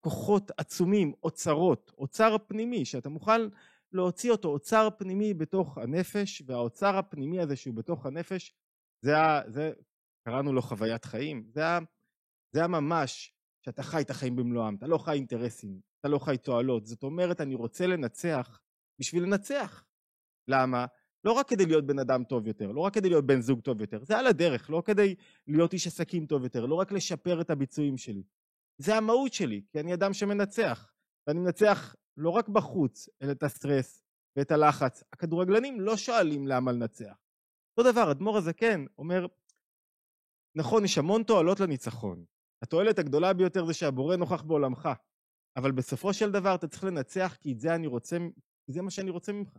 כוחות 0.00 0.50
עצומים, 0.56 1.12
אוצרות, 1.22 1.92
אוצר 1.98 2.36
פנימי, 2.46 2.84
שאתה 2.84 3.08
מוכן 3.08 3.40
להוציא 3.92 4.30
אותו, 4.30 4.48
אוצר 4.48 4.88
פנימי 4.98 5.34
בתוך 5.34 5.78
הנפש, 5.78 6.42
והאוצר 6.46 6.96
הפנימי 6.96 7.40
הזה 7.40 7.56
שהוא 7.56 7.74
בתוך 7.74 8.06
הנפש, 8.06 8.54
זה, 9.04 9.12
זה 9.46 9.72
קראנו 10.28 10.52
לו 10.52 10.62
חוויית 10.62 11.04
חיים, 11.04 11.46
זה, 11.54 11.62
זה 12.52 12.64
הממש 12.64 13.34
שאתה 13.64 13.82
חי 13.82 14.00
את 14.00 14.10
החיים 14.10 14.36
במלואם, 14.36 14.74
אתה 14.74 14.86
לא 14.86 14.98
חי 14.98 15.12
אינטרסים, 15.12 15.80
אתה 16.00 16.08
לא 16.08 16.18
חי 16.18 16.36
תועלות, 16.38 16.86
זאת 16.86 17.02
אומרת 17.02 17.40
אני 17.40 17.54
רוצה 17.54 17.86
לנצח 17.86 18.60
בשביל 18.98 19.22
לנצח. 19.22 19.84
למה? 20.48 20.86
לא 21.24 21.32
רק 21.32 21.48
כדי 21.48 21.66
להיות 21.66 21.86
בן 21.86 21.98
אדם 21.98 22.24
טוב 22.24 22.46
יותר, 22.46 22.72
לא 22.72 22.80
רק 22.80 22.94
כדי 22.94 23.08
להיות 23.08 23.26
בן 23.26 23.40
זוג 23.40 23.60
טוב 23.60 23.80
יותר, 23.80 24.04
זה 24.04 24.18
על 24.18 24.26
הדרך, 24.26 24.70
לא 24.70 24.82
כדי 24.84 25.14
להיות 25.46 25.72
איש 25.72 25.86
עסקים 25.86 26.26
טוב 26.26 26.44
יותר, 26.44 26.66
לא 26.66 26.74
רק 26.74 26.92
לשפר 26.92 27.40
את 27.40 27.50
הביצועים 27.50 27.96
שלי. 27.96 28.22
זה 28.78 28.96
המהות 28.96 29.32
שלי, 29.32 29.62
כי 29.72 29.80
אני 29.80 29.94
אדם 29.94 30.12
שמנצח, 30.12 30.92
ואני 31.26 31.40
מנצח 31.40 31.94
לא 32.16 32.30
רק 32.30 32.48
בחוץ, 32.48 33.08
אלא 33.22 33.32
את 33.32 33.42
הסטרס 33.42 34.04
ואת 34.36 34.50
הלחץ. 34.50 35.02
הכדורגלנים 35.12 35.80
לא 35.80 35.96
שואלים 35.96 36.46
למה 36.46 36.72
לנצח. 36.72 37.16
אותו 37.78 37.92
דבר, 37.92 38.10
אדמו"ר 38.10 38.38
הזקן 38.38 38.84
אומר, 38.98 39.26
נכון, 40.54 40.84
יש 40.84 40.98
המון 40.98 41.22
תועלות 41.22 41.60
לניצחון. 41.60 42.24
התועלת 42.62 42.98
הגדולה 42.98 43.32
ביותר 43.32 43.64
זה 43.64 43.74
שהבורא 43.74 44.16
נוכח 44.16 44.42
בעולמך, 44.42 44.88
אבל 45.56 45.72
בסופו 45.72 46.12
של 46.12 46.30
דבר 46.30 46.54
אתה 46.54 46.68
צריך 46.68 46.84
לנצח 46.84 47.36
כי 47.40 47.52
את 47.52 47.60
זה 47.60 47.74
אני 47.74 47.86
רוצה, 47.86 48.16
זה 48.66 48.82
מה 48.82 48.90
שאני 48.90 49.10
רוצה 49.10 49.32
ממך. 49.32 49.58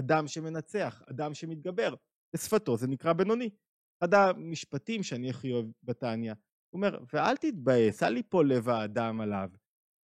אדם 0.00 0.28
שמנצח, 0.28 1.02
אדם 1.10 1.34
שמתגבר. 1.34 1.94
בשפתו 2.34 2.76
זה 2.76 2.86
נקרא 2.86 3.12
בינוני. 3.12 3.50
אחד 3.98 4.14
המשפטים 4.14 5.02
שאני 5.02 5.30
הכי 5.30 5.52
אוהב 5.52 5.66
בתניא, 5.82 6.32
הוא 6.32 6.78
אומר, 6.78 6.98
ואל 7.12 7.36
תתבאס, 7.36 8.02
אל 8.02 8.16
יפול 8.16 8.52
לב 8.52 8.68
האדם 8.68 9.20
עליו, 9.20 9.50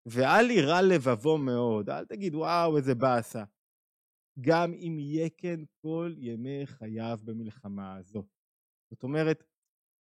ואל 0.07 0.51
יירא 0.51 0.81
לבבו 0.81 1.39
מאוד, 1.39 1.91
אל 1.91 2.05
תגיד, 2.05 2.35
וואו, 2.35 2.77
איזה 2.77 2.95
באסה. 2.95 3.45
גם 4.41 4.73
אם 4.73 4.99
יהיה 4.99 5.29
כן 5.37 5.61
כל 5.83 6.15
ימי 6.19 6.67
חייו 6.67 7.19
במלחמה 7.25 7.97
הזו. 7.97 8.27
זאת 8.91 9.03
אומרת, 9.03 9.45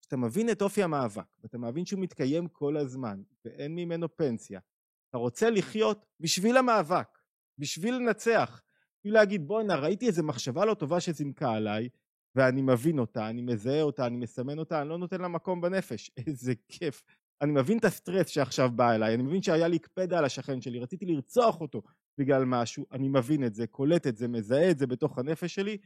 כשאתה 0.01 0.17
מבין 0.17 0.51
את 0.51 0.63
אופי 0.63 0.83
המאבק, 0.83 1.37
ואתה 1.43 1.59
מבין 1.59 1.87
שהוא 1.87 2.01
מתקיים 2.01 2.49
כל 2.49 2.77
הזמן, 2.77 3.23
ואין 3.45 3.75
ממנו 3.75 4.17
פנסיה, 4.17 4.61
אתה 5.09 5.19
רוצה 5.19 5.51
לחיות 5.51 6.07
בשביל 6.21 6.57
המאבק, 6.57 7.19
בשביל 7.59 7.95
לנצח, 7.95 8.63
בשביל 9.01 9.15
להגיד 9.15 9.47
בואנה 9.47 9.77
ראיתי 9.77 10.07
איזה 10.07 10.23
מחשבה 10.23 10.65
לא 10.65 10.75
טובה 10.75 11.01
שזינקה 11.01 11.53
עליי 11.53 11.89
ואני 12.35 12.63
מבין 12.63 12.99
אותה, 12.99 13.29
אני 13.31 13.43
מזהה 13.43 13.83
אותה, 13.83 14.07
אני 14.07 14.17
מסמן 14.17 14.59
אותה, 14.59 14.81
אני 14.81 14.89
לא 14.89 14.99
נותן 14.99 15.21
לה 15.21 15.29
מקום 15.29 15.61
בנפש, 15.61 16.11
איזה 16.27 16.53
כיף. 16.69 17.03
אני 17.43 17.53
מבין 17.53 17.79
את 17.79 17.85
הסטרס 17.85 18.29
שעכשיו 18.29 18.71
בא 18.77 18.95
אליי, 18.95 19.15
אני 19.15 19.23
מבין 19.23 19.43
שהיה 19.43 19.69
לי 19.69 19.79
קפדה 19.79 20.19
על 20.19 20.25
השכן 20.25 20.61
שלי, 20.61 20.79
רציתי 20.79 21.07
לרצוח 21.07 21.61
אותו 21.61 21.83
בגלל 22.19 22.45
משהו, 22.45 22.87
אני 22.93 23.09
מבין 23.09 23.45
את 23.45 23.55
זה, 23.55 23.67
קולט 23.67 24.07
את 24.07 24.17
זה, 24.17 24.29
מזהה 24.29 24.71
את 24.71 24.79
זה 24.79 24.87
בתוך 24.87 25.19
הנפש 25.19 25.55
שלי, 25.55 25.79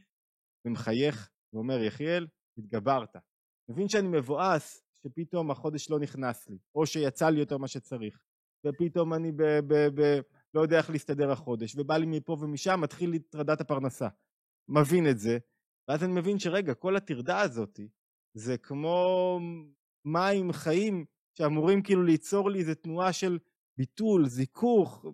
ומחייך 0.65 1.29
ואומר 1.53 1.83
יחיאל, 1.83 2.27
התגברת. 2.57 3.15
מבין 3.69 3.89
שאני 3.89 4.07
מבואס 4.07 4.83
שפתאום 5.03 5.51
החודש 5.51 5.89
לא 5.89 5.99
נכנס 5.99 6.49
לי, 6.49 6.57
או 6.75 6.85
שיצא 6.85 7.29
לי 7.29 7.39
יותר 7.39 7.57
מה 7.57 7.67
שצריך, 7.67 8.19
ופתאום 8.65 9.13
אני 9.13 9.31
ב... 9.31 9.43
ב, 9.43 9.73
ב 10.01 10.19
לא 10.55 10.61
יודע 10.61 10.77
איך 10.77 10.89
להסתדר 10.89 11.31
החודש, 11.31 11.75
ובא 11.75 11.97
לי 11.97 12.05
מפה 12.05 12.37
ומשם, 12.39 12.81
מתחיל 12.81 13.09
לי 13.09 13.19
טרדת 13.19 13.61
הפרנסה. 13.61 14.07
מבין 14.67 15.09
את 15.09 15.19
זה, 15.19 15.37
ואז 15.87 16.03
אני 16.03 16.13
מבין 16.13 16.39
שרגע, 16.39 16.73
כל 16.73 16.95
הטרדה 16.95 17.41
הזאת, 17.41 17.79
זה 18.33 18.57
כמו 18.57 19.39
מים 20.05 20.51
חיים 20.51 21.05
שאמורים 21.33 21.83
כאילו 21.83 22.03
ליצור 22.03 22.49
לי 22.49 22.59
איזה 22.59 22.75
תנועה 22.75 23.13
של 23.13 23.39
ביטול, 23.77 24.27
זיכוך, 24.27 25.05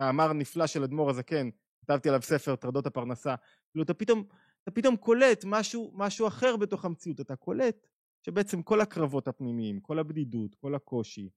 מאמר 0.00 0.32
נפלא 0.32 0.66
של 0.66 0.82
אדמו"ר 0.82 1.10
הזקן, 1.10 1.48
כתבתי 1.80 2.08
עליו 2.08 2.22
ספר, 2.22 2.56
טרדות 2.56 2.86
הפרנסה, 2.86 3.34
כאילו 3.70 3.84
אתה 3.84 3.94
פתאום, 3.94 4.24
אתה 4.62 4.70
פתאום 4.70 4.96
קולט 4.96 5.44
משהו, 5.46 5.92
משהו 5.94 6.26
אחר 6.26 6.56
בתוך 6.56 6.84
המציאות, 6.84 7.20
אתה 7.20 7.36
קולט 7.36 7.86
שבעצם 8.26 8.62
כל 8.62 8.80
הקרבות 8.80 9.28
הפנימיים, 9.28 9.80
כל 9.80 9.98
הבדידות, 9.98 10.54
כל 10.54 10.74
הקושי, 10.74 11.30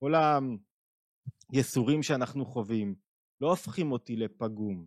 כל 0.00 0.14
ה... 1.26 1.58
יסורים 1.58 2.02
שאנחנו 2.02 2.46
חווים 2.46 2.94
לא 3.40 3.50
הופכים 3.50 3.92
אותי 3.92 4.16
לפגום, 4.16 4.86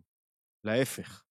להפך, 0.64 1.22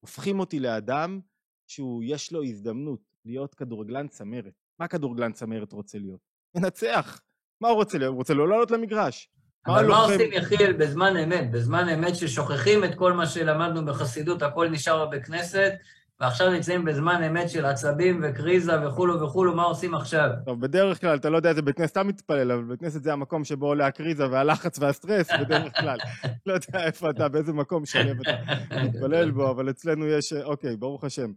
הופכים 0.00 0.40
אותי 0.40 0.60
לאדם 0.60 1.20
שהוא 1.66 2.02
יש 2.06 2.32
לו 2.32 2.42
הזדמנות 2.42 3.00
להיות 3.24 3.54
כדורגלן 3.54 4.08
צמרת. 4.08 4.52
מה 4.78 4.88
כדורגלן 4.88 5.32
צמרת 5.32 5.72
רוצה 5.72 5.98
להיות? 5.98 6.20
מנצח. 6.54 7.20
מה 7.60 7.68
הוא 7.68 7.76
רוצה 7.76 7.98
להיות? 7.98 8.10
הוא 8.10 8.18
רוצה 8.18 8.34
לא 8.34 8.48
לעלות 8.48 8.70
למגרש. 8.70 9.30
אבל 9.66 9.86
מה 9.86 9.98
עושים 9.98 10.32
יחיאל 10.32 10.72
בזמן 10.72 11.16
אמת? 11.16 11.50
בזמן 11.50 11.88
אמת 11.88 12.16
ששוכחים 12.16 12.84
את 12.84 12.94
כל 12.94 13.12
מה 13.12 13.26
שלמדנו 13.26 13.86
בחסידות, 13.86 14.42
הכל 14.42 14.68
נשאר 14.68 15.06
בבית 15.06 15.24
כנסת, 15.24 15.72
ועכשיו 16.20 16.50
נמצאים 16.50 16.84
בזמן 16.84 17.22
אמת 17.22 17.50
של 17.50 17.64
עצבים 17.64 18.20
וקריזה 18.24 18.88
וכולו 18.88 19.20
וכולו, 19.20 19.56
מה 19.56 19.62
עושים 19.62 19.94
עכשיו? 19.94 20.30
טוב, 20.44 20.60
בדרך 20.60 21.00
כלל, 21.00 21.16
אתה 21.16 21.30
לא 21.30 21.36
יודע 21.36 21.50
איזה 21.50 21.62
בית 21.62 21.76
כנסת 21.76 21.92
אתה 21.92 22.02
מתפלל, 22.02 22.52
אבל 22.52 22.64
בית 22.64 22.80
כנסת 22.80 23.02
זה 23.02 23.12
המקום 23.12 23.44
שבו 23.44 23.66
עולה 23.66 23.86
הקריזה 23.86 24.30
והלחץ 24.30 24.78
והסטרס, 24.78 25.30
בדרך 25.40 25.80
כלל. 25.80 25.98
לא 26.46 26.52
יודע 26.52 26.86
איפה 26.86 27.10
אתה, 27.10 27.28
באיזה 27.28 27.52
מקום 27.52 27.86
שלב 27.86 28.20
אתה 28.20 28.36
מתפלל 28.84 29.30
בו, 29.30 29.50
אבל 29.50 29.70
אצלנו 29.70 30.06
יש, 30.06 30.32
אוקיי, 30.32 30.76
ברוך 30.76 31.04
השם. 31.04 31.32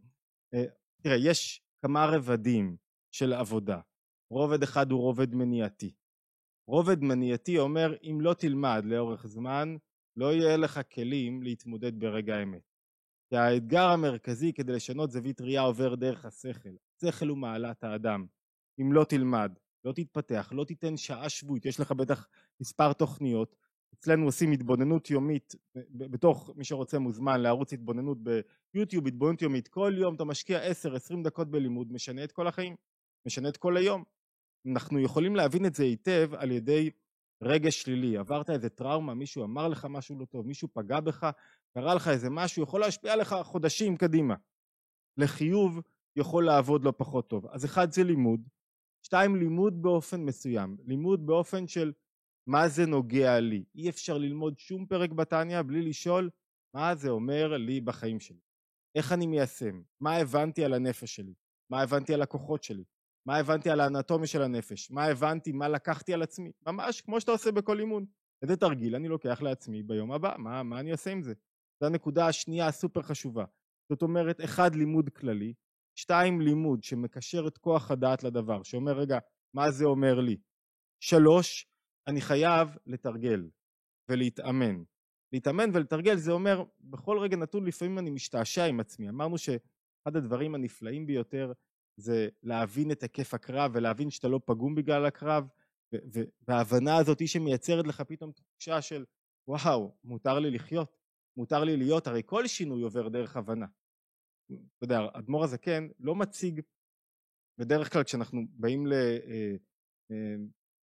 אה, 0.53 0.63
תראה, 1.01 1.15
יש 1.15 1.62
כמה 1.81 2.05
רבדים 2.05 2.75
של 3.12 3.33
עבודה. 3.33 3.79
רובד 4.31 4.63
אחד 4.63 4.91
הוא 4.91 5.00
רובד 5.00 5.36
מניעתי. 5.36 5.93
רובד 6.67 7.01
מניעתי 7.03 7.57
אומר, 7.57 7.95
אם 8.03 8.17
לא 8.21 8.33
תלמד 8.33 8.83
לאורך 8.86 9.27
זמן, 9.27 9.75
לא 10.17 10.33
יהיה 10.33 10.57
לך 10.57 10.79
כלים 10.93 11.43
להתמודד 11.43 12.00
ברגע 12.00 12.36
האמת. 12.36 12.69
כי 13.29 13.38
האתגר 13.38 13.83
המרכזי 13.83 14.53
כדי 14.53 14.71
לשנות 14.71 15.12
זווית 15.12 15.41
ראייה 15.41 15.62
עובר 15.62 15.95
דרך 15.95 16.25
השכל. 16.25 16.69
השכל 16.98 17.27
הוא 17.27 17.38
מעלת 17.38 17.83
האדם. 17.83 18.25
אם 18.81 18.93
לא 18.93 19.03
תלמד, 19.03 19.51
לא 19.86 19.91
תתפתח, 19.91 20.51
לא 20.55 20.63
תיתן 20.63 20.98
שעה 20.98 21.29
שבועית, 21.29 21.65
יש 21.65 21.79
לך 21.79 21.91
בטח 21.91 22.27
מספר 22.62 22.93
תוכניות. 22.93 23.55
אצלנו 23.93 24.25
עושים 24.25 24.51
התבוננות 24.51 25.09
יומית, 25.09 25.55
בתוך 25.91 26.50
מי 26.55 26.63
שרוצה 26.63 27.00
מוזמן 27.00 27.41
לערוץ 27.41 27.74
התבוננות 27.74 28.17
ביוטיוב, 28.74 29.07
התבוננות 29.07 29.41
יומית. 29.41 29.67
כל 29.67 29.93
יום 29.98 30.15
אתה 30.15 30.24
משקיע 30.24 30.71
10-20 30.71 31.24
דקות 31.24 31.51
בלימוד, 31.51 31.93
משנה 31.93 32.24
את 32.24 32.31
כל 32.31 32.48
החיים, 32.48 32.75
משנה 33.25 33.50
את 33.50 33.57
כל 33.57 33.77
היום. 33.77 34.03
אנחנו 34.71 35.00
יכולים 35.00 35.36
להבין 35.36 35.65
את 35.65 35.75
זה 35.75 35.83
היטב 35.83 36.29
על 36.38 36.51
ידי 36.51 36.89
רגש 37.43 37.81
שלילי, 37.81 38.17
עברת 38.17 38.50
איזה 38.50 38.69
טראומה, 38.69 39.13
מישהו 39.13 39.43
אמר 39.43 39.67
לך 39.67 39.88
משהו 39.89 40.19
לא 40.19 40.25
טוב, 40.25 40.48
מישהו 40.48 40.67
פגע 40.74 41.00
בך, 41.00 41.29
קרה 41.74 41.96
לך 41.96 42.08
איזה 42.08 42.30
משהו, 42.30 42.64
יכול 42.64 42.82
להשפיע 42.82 43.14
עליך 43.14 43.36
חודשים 43.44 43.98
קדימה. 43.98 44.36
לחיוב 45.18 45.82
יכול 46.16 46.46
לעבוד 46.46 46.84
לא 46.84 46.94
פחות 46.98 47.30
טוב. 47.30 47.46
אז 47.46 47.66
אחד 47.66 47.92
זה 47.92 48.04
לימוד, 48.04 48.48
שתיים 49.06 49.36
לימוד 49.36 49.82
באופן 49.82 50.22
מסוים, 50.22 50.78
לימוד 50.86 51.26
באופן 51.26 51.68
של 51.68 51.94
מה 52.48 52.68
זה 52.68 52.86
נוגע 52.86 53.40
לי. 53.40 53.64
אי 53.76 53.90
אפשר 53.90 54.18
ללמוד 54.18 54.60
שום 54.60 54.86
פרק 54.86 55.10
בתניא 55.10 55.62
בלי 55.62 55.82
לשאול 55.82 56.30
מה 56.74 56.96
זה 56.96 57.10
אומר 57.10 57.58
לי 57.58 57.82
בחיים 57.82 58.20
שלי. 58.20 58.40
איך 58.96 59.12
אני 59.12 59.28
מיישם, 59.28 59.82
מה 60.00 60.16
הבנתי 60.16 60.66
על 60.66 60.74
הנפש 60.74 61.16
שלי, 61.16 61.34
מה 61.70 61.82
הבנתי 61.82 62.14
על 62.14 62.22
הכוחות 62.22 62.64
שלי, 62.64 62.84
מה 63.26 63.38
הבנתי 63.38 63.70
על 63.70 63.80
האנטומיה 63.80 64.28
של 64.28 64.42
הנפש, 64.42 64.92
מה 64.92 65.06
הבנתי, 65.06 65.52
מה 65.52 65.68
לקחתי 65.68 66.14
על 66.14 66.22
עצמי, 66.22 66.52
ממש 66.68 67.02
כמו 67.02 67.22
שאתה 67.22 67.32
עושה 67.32 67.52
בכל 67.52 67.80
אימון. 67.80 68.06
איזה 68.42 68.58
תרגיל 68.58 68.96
אני 68.96 69.08
לוקח 69.08 69.42
לעצמי 69.42 69.84
ביום 69.84 70.12
הבא, 70.12 70.36
מה, 70.38 70.64
מה 70.64 70.80
אני 70.80 70.92
אעשה 70.92 71.12
עם 71.12 71.22
זה? 71.22 71.34
זו 71.79 71.86
הנקודה 71.86 72.27
השנייה 72.27 72.67
הסופר 72.67 73.01
חשובה. 73.01 73.45
זאת 73.89 74.01
אומרת, 74.01 74.43
אחד, 74.43 74.75
לימוד 74.75 75.09
כללי, 75.09 75.53
שתיים, 75.95 76.41
לימוד 76.41 76.83
שמקשר 76.83 77.48
את 77.48 77.57
כוח 77.57 77.91
הדעת 77.91 78.24
לדבר, 78.24 78.63
שאומר, 78.63 78.91
רגע, 78.91 79.19
מה 79.53 79.71
זה 79.71 79.86
אומר 79.86 80.19
לי? 80.19 80.38
שלוש, 81.03 81.67
אני 82.07 82.21
חייב 82.21 82.77
לתרגל 82.86 83.50
ולהתאמן. 84.09 84.83
להתאמן 85.33 85.69
ולתרגל 85.74 86.15
זה 86.15 86.31
אומר, 86.31 86.63
בכל 86.79 87.19
רגע 87.19 87.38
נתון 87.38 87.65
לפעמים 87.65 88.00
אני 88.00 88.09
משתעשע 88.09 88.65
עם 88.65 88.79
עצמי. 88.79 89.09
אמרנו 89.09 89.38
שאחד 89.38 90.15
הדברים 90.15 90.55
הנפלאים 90.55 91.05
ביותר 91.05 91.51
זה 91.98 92.29
להבין 92.43 92.91
את 92.91 93.03
היקף 93.03 93.33
הקרב 93.33 93.71
ולהבין 93.74 94.09
שאתה 94.09 94.27
לא 94.27 94.39
פגום 94.45 94.75
בגלל 94.75 95.05
הקרב, 95.05 95.48
וההבנה 96.48 96.98
הזאת 96.98 97.19
היא 97.19 97.27
שמייצרת 97.27 97.88
לך 97.88 98.01
פתאום 98.01 98.31
תחושה 98.31 98.81
של 98.81 99.05
וואו, 99.48 99.95
מותר 100.03 100.39
לי 100.39 100.51
לחיות, 100.51 100.99
מותר 101.39 101.63
לי 101.63 101.77
להיות, 101.77 102.08
הרי 102.08 102.22
כל 102.25 102.48
שינוי 102.48 102.84
עובר 102.84 103.10
דרך 103.10 103.38
הבנה. 103.38 103.65
אתה 104.46 104.84
יודע, 104.84 105.00
אדמו"ר 105.13 105.43
הזקן 105.43 105.88
לא 106.00 106.15
מציג, 106.15 106.62
בדרך 107.58 107.93
כלל 107.93 108.03
כשאנחנו 108.03 108.41
באים 108.50 108.88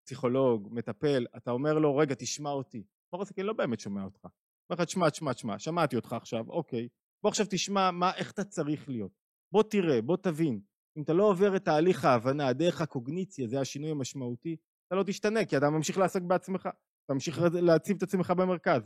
לפסיכולוג, 0.03 0.63
אה, 0.63 0.69
אה, 0.69 0.75
מטפל, 0.75 1.25
אתה 1.37 1.51
אומר 1.51 1.73
לו, 1.73 1.97
רגע, 1.97 2.15
תשמע 2.15 2.49
אותי. 2.49 2.77
אדמו"ר 2.77 3.21
הזקן 3.21 3.43
לא 3.43 3.53
באמת 3.53 3.79
שומע 3.79 4.03
אותך. 4.03 4.25
אומר 4.25 4.31
לך, 4.69 4.81
תשמע, 4.81 5.09
תשמע, 5.09 5.33
תשמע, 5.33 5.59
שמעתי 5.59 5.95
אותך 5.95 6.13
עכשיו, 6.13 6.49
אוקיי. 6.49 6.87
בוא 7.23 7.29
עכשיו 7.29 7.45
תשמע 7.49 7.91
מה, 7.91 8.15
איך 8.15 8.31
אתה 8.31 8.43
צריך 8.43 8.89
להיות. 8.89 9.11
בוא 9.51 9.63
תראה, 9.63 10.01
בוא 10.01 10.17
תבין. 10.17 10.61
אם 10.97 11.01
אתה 11.01 11.13
לא 11.13 11.23
עובר 11.23 11.55
את 11.55 11.65
תהליך 11.65 12.05
ההבנה, 12.05 12.53
דרך 12.53 12.81
הקוגניציה, 12.81 13.47
זה 13.47 13.59
השינוי 13.59 13.91
המשמעותי, 13.91 14.55
אתה 14.87 14.95
לא 14.95 15.03
תשתנה, 15.03 15.45
כי 15.45 15.57
אתה 15.57 15.69
ממשיך 15.69 15.97
לעסוק 15.97 16.23
בעצמך. 16.23 16.69
אתה 17.05 17.13
ממשיך 17.13 17.39
להציב 17.61 17.97
את 17.97 18.03
עצמך 18.03 18.31
במרכז. 18.31 18.81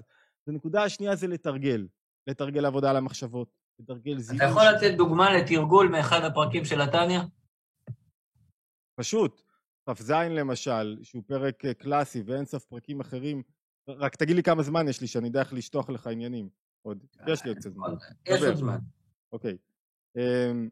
הנקודה 0.47 0.83
השנייה 0.83 1.15
זה 1.15 1.27
לתרגל. 1.27 1.87
לתרגל 2.27 2.65
עבודה 2.65 2.89
על 2.89 2.97
המחשבות, 2.97 3.49
לתרגל 3.79 4.19
זיהוי. 4.19 4.45
אתה 4.45 4.51
יכול 4.51 4.63
לתת 4.75 4.97
דוגמה 4.97 5.37
לתרגול 5.37 5.87
מאחד 5.87 6.23
הפרקים 6.23 6.65
של 6.65 6.81
התניא? 6.81 7.19
פשוט. 8.95 9.41
כ"ז 9.85 10.11
למשל, 10.11 10.99
שהוא 11.03 11.23
פרק 11.27 11.65
אה, 11.65 11.73
קלאסי 11.73 12.21
ואין 12.25 12.45
סוף 12.45 12.65
פרקים 12.65 12.99
אחרים, 12.99 13.43
רק 13.87 14.15
תגיד 14.15 14.35
לי 14.35 14.43
כמה 14.43 14.63
זמן 14.63 14.87
יש 14.87 15.01
לי, 15.01 15.07
שאני 15.07 15.27
יודע 15.27 15.39
איך 15.39 15.53
לשטוח 15.53 15.89
לך 15.89 16.07
עניינים. 16.07 16.49
עוד, 16.81 17.05
יש 17.27 17.43
לי 17.43 17.49
עוד 17.49 17.57
קצת 17.57 17.73
זמן. 17.73 17.87
יש 18.25 18.41
עוד 18.41 18.55
זמן. 18.55 18.77
אוקיי. 19.31 19.57
אמ, 20.17 20.69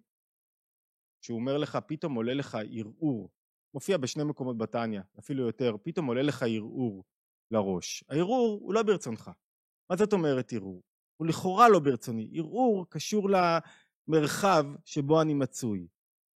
שהוא 1.22 1.40
אומר 1.40 1.58
לך, 1.58 1.78
פתאום 1.88 2.16
עולה 2.16 2.34
לך 2.34 2.58
ערעור, 2.72 3.30
מופיע 3.74 3.98
בשני 3.98 4.24
מקומות 4.24 4.58
בתניא, 4.58 5.02
אפילו 5.20 5.46
יותר, 5.46 5.76
פתאום 5.84 6.06
עולה 6.06 6.22
לך 6.22 6.44
ערעור 6.44 7.04
לראש. 7.52 8.04
הערעור 8.10 8.60
הוא 8.62 8.74
לא 8.74 8.84
ברצונך. 8.84 9.32
מה 9.90 9.96
זאת 9.96 10.14
אומרת 10.14 10.54
ערעור? 10.54 10.82
הוא 11.18 11.28
לכאורה 11.28 11.70
לא 11.70 11.80
ברצוני. 11.80 12.30
ערעור 12.34 12.86
קשור 12.90 13.30
למרחב 13.30 14.66
שבו 14.86 15.22
אני 15.22 15.34
מצוי. 15.34 15.88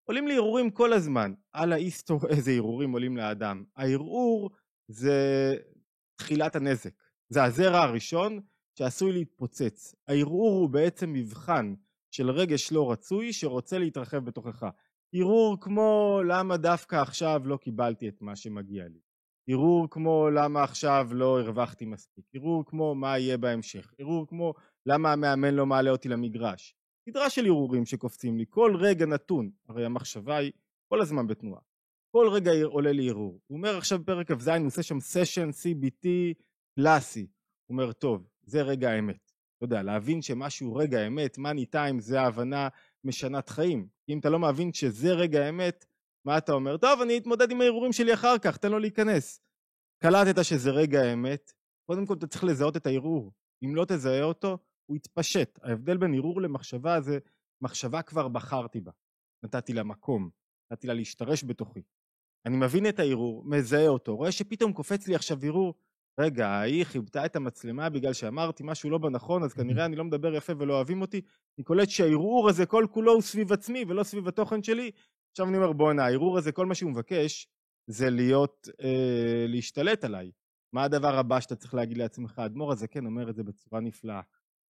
עולים 0.03 0.27
לי 0.27 0.35
ערעורים 0.35 0.71
כל 0.71 0.93
הזמן. 0.93 1.33
על 1.53 1.73
האיסטו 1.73 2.19
איזה 2.35 2.51
ערעורים 2.51 2.91
עולים 2.91 3.17
לאדם. 3.17 3.63
הערעור 3.75 4.49
זה 4.87 5.55
תחילת 6.15 6.55
הנזק. 6.55 7.03
זה 7.29 7.43
הזרע 7.43 7.79
הראשון 7.79 8.39
שעשוי 8.77 9.11
להתפוצץ. 9.11 9.95
הערעור 10.07 10.59
הוא 10.59 10.69
בעצם 10.69 11.13
מבחן 11.13 11.73
של 12.11 12.29
רגש 12.29 12.71
לא 12.71 12.91
רצוי 12.91 13.33
שרוצה 13.33 13.79
להתרחב 13.79 14.17
בתוכך. 14.17 14.65
ערעור 15.13 15.57
כמו 15.61 16.19
למה 16.27 16.57
דווקא 16.57 16.95
עכשיו 16.95 17.41
לא 17.45 17.57
קיבלתי 17.57 18.07
את 18.09 18.21
מה 18.21 18.35
שמגיע 18.35 18.87
לי. 18.87 18.99
ערעור 19.49 19.87
כמו 19.89 20.29
למה 20.29 20.63
עכשיו 20.63 21.07
לא 21.11 21.39
הרווחתי 21.39 21.85
מספיק. 21.85 22.25
ערעור 22.33 22.65
כמו 22.65 22.95
מה 22.95 23.19
יהיה 23.19 23.37
בהמשך. 23.37 23.93
ערעור 23.97 24.27
כמו 24.27 24.53
למה 24.85 25.11
המאמן 25.13 25.53
לא 25.53 25.65
מעלה 25.65 25.91
אותי 25.91 26.09
למגרש. 26.09 26.75
סדרה 27.09 27.29
של 27.29 27.45
ערעורים 27.45 27.85
שקופצים 27.85 28.37
לי. 28.37 28.45
כל 28.49 28.75
רגע 28.79 29.05
נתון, 29.05 29.51
הרי 29.67 29.85
המחשבה 29.85 30.37
היא 30.37 30.51
כל 30.89 31.01
הזמן 31.01 31.27
בתנועה. 31.27 31.61
כל 32.11 32.29
רגע 32.31 32.51
עולה 32.63 32.91
לי 32.91 33.09
ערעור. 33.09 33.39
הוא 33.47 33.57
אומר 33.57 33.77
עכשיו 33.77 33.99
בפרק 33.99 34.31
כ"ז, 34.31 34.47
הוא 34.47 34.67
עושה 34.67 34.83
שם 34.83 34.99
סשן 34.99 35.49
CBT 35.49 36.07
קלאסי. 36.75 37.27
הוא 37.65 37.77
אומר, 37.77 37.91
טוב, 37.91 38.27
זה 38.43 38.61
רגע 38.61 38.91
האמת. 38.91 39.31
אתה 39.57 39.65
יודע, 39.65 39.83
להבין 39.83 40.21
שמשהו 40.21 40.75
רגע 40.75 40.99
האמת, 40.99 41.37
מאני 41.37 41.65
טיים 41.65 41.99
זה 41.99 42.21
ההבנה 42.21 42.67
משנת 43.03 43.49
חיים. 43.49 43.87
אם 44.09 44.19
אתה 44.19 44.29
לא 44.29 44.39
מבין 44.39 44.73
שזה 44.73 45.13
רגע 45.13 45.45
האמת, 45.45 45.85
מה 46.25 46.37
אתה 46.37 46.51
אומר? 46.51 46.77
טוב, 46.77 47.01
אני 47.01 47.17
אתמודד 47.17 47.51
עם 47.51 47.61
הערעורים 47.61 47.93
שלי 47.93 48.13
אחר 48.13 48.37
כך, 48.37 48.57
תן 48.57 48.71
לו 48.71 48.79
להיכנס. 48.79 49.41
קלטת 50.03 50.43
שזה 50.43 50.71
רגע 50.71 51.01
האמת, 51.01 51.51
קודם 51.85 52.05
כל 52.05 52.13
אתה 52.13 52.27
צריך 52.27 52.43
לזהות 52.43 52.77
את 52.77 52.85
הערעור. 52.85 53.31
אם 53.65 53.75
לא 53.75 53.85
תזהה 53.87 54.23
אותו, 54.23 54.57
הוא 54.85 54.97
יתפשט. 54.97 55.59
ההבדל 55.63 55.97
בין 55.97 56.13
ערעור 56.13 56.41
למחשבה 56.41 57.01
זה 57.01 57.19
מחשבה 57.61 58.01
כבר 58.01 58.27
בחרתי 58.27 58.81
בה. 58.81 58.91
נתתי 59.43 59.73
לה 59.73 59.83
מקום, 59.83 60.29
נתתי 60.71 60.87
לה 60.87 60.93
להשתרש 60.93 61.43
בתוכי. 61.43 61.81
אני 62.45 62.57
מבין 62.57 62.89
את 62.89 62.99
הערעור, 62.99 63.43
מזהה 63.45 63.87
אותו, 63.87 64.15
רואה 64.15 64.31
שפתאום 64.31 64.73
קופץ 64.73 65.07
לי 65.07 65.15
עכשיו 65.15 65.37
ערעור, 65.43 65.73
רגע, 66.19 66.47
ההיא 66.47 66.83
חיבתה 66.83 67.25
את 67.25 67.35
המצלמה 67.35 67.89
בגלל 67.89 68.13
שאמרתי 68.13 68.63
משהו 68.65 68.89
לא 68.89 68.97
בנכון, 68.97 69.43
אז 69.43 69.53
כנראה 69.53 69.85
אני 69.85 69.95
לא 69.95 70.03
מדבר 70.03 70.35
יפה 70.35 70.53
ולא 70.59 70.73
אוהבים 70.73 71.01
אותי. 71.01 71.21
אני 71.57 71.63
קולט 71.63 71.89
שהערעור 71.89 72.49
הזה 72.49 72.65
כל 72.65 72.85
כולו 72.91 73.13
הוא 73.13 73.21
סביב 73.21 73.51
עצמי 73.51 73.85
ולא 73.87 74.03
סביב 74.03 74.27
התוכן 74.27 74.63
שלי. 74.63 74.91
עכשיו 75.33 75.47
אני 75.47 75.57
אומר, 75.57 75.73
בואנה, 75.73 76.05
הערעור 76.05 76.37
הזה, 76.37 76.51
כל 76.51 76.65
מה 76.65 76.75
שהוא 76.75 76.91
מבקש 76.91 77.47
זה 77.87 78.09
להיות, 78.09 78.67
אה, 78.83 79.45
להשתלט 79.47 80.03
עליי. 80.03 80.31
מה 80.73 80.83
הדבר 80.83 81.17
הבא 81.17 81.39
שאתה 81.39 81.55
צריך 81.55 81.73
להגיד 81.73 81.97
לעצמך? 81.97 82.39
האדמו"ר 82.39 82.71
הזה 82.71 82.87
כן 82.87 83.05
אומר 83.05 83.29
את 83.29 83.35
זה 83.35 83.43
בצורה 83.43 83.81
נפלאה. 83.81 84.21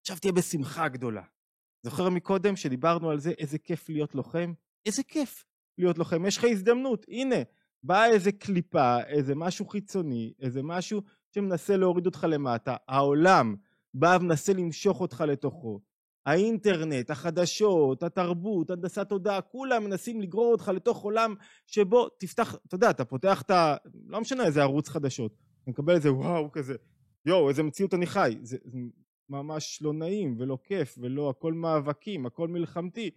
עכשיו 0.02 0.18
תהיה 0.18 0.34
בשמחה 0.34 0.88
גדולה. 0.88 1.24
זוכר 1.86 2.10
מקודם 2.10 2.56
שדיברנו 2.56 3.10
על 3.10 3.20
זה, 3.20 3.32
איזה 3.32 3.58
כיף 3.58 3.90
להיות 3.90 4.16
לוחם? 4.16 4.54
איזה 4.86 5.04
כיף 5.04 5.46
להיות 5.78 5.98
לוחם, 5.98 6.26
יש 6.26 6.38
לך 6.38 6.44
הזדמנות, 6.44 7.06
הנה, 7.10 7.36
באה 7.84 8.06
איזה 8.06 8.32
קליפה, 8.32 9.04
איזה 9.04 9.36
משהו 9.36 9.68
חיצוני, 9.68 10.34
איזה 10.40 10.64
משהו 10.64 11.02
שמנסה 11.36 11.78
להוריד 11.78 12.06
אותך 12.06 12.28
למטה, 12.30 12.76
העולם 12.88 13.56
בא 13.94 14.18
ומנסה 14.22 14.54
למשוך 14.54 15.02
אותך 15.02 15.24
לתוכו, 15.28 15.82
האינטרנט, 16.26 17.10
החדשות, 17.10 18.04
התרבות, 18.04 18.70
הנדסת 18.70 19.10
תודעה, 19.10 19.42
כולם 19.42 19.84
מנסים 19.84 20.22
לגרור 20.22 20.52
אותך 20.52 20.72
לתוך 20.76 21.02
עולם 21.04 21.36
שבו 21.68 22.10
תפתח, 22.10 22.56
אתה 22.68 22.76
יודע, 22.76 22.90
אתה 22.90 23.06
פותח 23.06 23.42
את 23.42 23.52
ה... 23.52 23.76
לא 24.08 24.22
משנה 24.22 24.46
איזה 24.46 24.62
ערוץ 24.62 24.90
חדשות, 24.90 25.34
אתה 25.64 25.72
מקבל 25.72 25.96
איזה 25.96 26.14
וואו 26.14 26.52
כזה, 26.52 26.76
יואו, 27.26 27.50
איזה 27.50 27.64
מציאות 27.64 27.94
אני 27.94 28.06
חי, 28.06 28.38
זה, 28.42 28.58
זה 28.64 28.78
ממש 29.30 29.82
לא 29.82 29.94
נעים 29.94 30.36
ולא 30.40 30.58
כיף 30.64 30.96
ולא 31.02 31.30
הכל 31.30 31.54
מאבקים, 31.54 32.26
הכל 32.26 32.48
מלחמתי, 32.48 33.12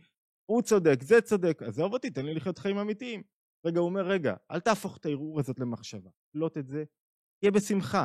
הוא 0.46 0.62
צודק, 0.62 1.02
זה 1.02 1.20
צודק, 1.20 1.62
עזוב 1.62 1.92
אותי, 1.92 2.10
תן 2.10 2.26
לי 2.26 2.34
לחיות 2.34 2.58
חיים 2.58 2.78
אמיתיים. 2.78 3.22
רגע, 3.66 3.80
הוא 3.80 3.88
אומר, 3.88 4.06
רגע, 4.06 4.34
אל 4.50 4.60
תהפוך 4.60 4.96
את 4.96 5.06
הערעור 5.06 5.40
הזאת 5.40 5.58
למחשבה, 5.58 6.10
לוט 6.34 6.58
את 6.58 6.66
זה, 6.66 6.84
תהיה 7.40 7.50
בשמחה. 7.50 8.04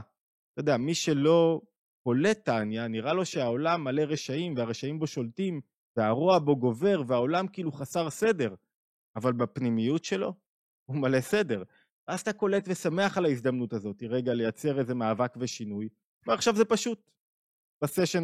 אתה 0.53 0.61
יודע, 0.61 0.77
מי 0.77 0.95
שלא 0.95 1.61
קולט 2.03 2.37
טניה, 2.45 2.87
נראה 2.87 3.13
לו 3.13 3.25
שהעולם 3.25 3.83
מלא 3.83 4.01
רשעים 4.01 4.55
והרשעים 4.57 4.99
בו 4.99 5.07
שולטים 5.07 5.61
והרוע 5.97 6.39
בו 6.39 6.55
גובר 6.57 7.01
והעולם 7.07 7.47
כאילו 7.47 7.71
חסר 7.71 8.09
סדר, 8.09 8.55
אבל 9.15 9.33
בפנימיות 9.33 10.03
שלו 10.03 10.33
הוא 10.85 10.97
מלא 10.97 11.21
סדר. 11.21 11.63
אז 12.07 12.21
אתה 12.21 12.33
קולט 12.33 12.63
ושמח 12.67 13.17
על 13.17 13.25
ההזדמנות 13.25 13.73
הזאת, 13.73 14.03
רגע, 14.03 14.33
לייצר 14.33 14.79
איזה 14.79 14.93
מאבק 14.93 15.33
ושינוי, 15.39 15.89
ועכשיו 16.27 16.55
זה 16.55 16.65
פשוט. 16.65 17.11
בסשן 17.83 18.23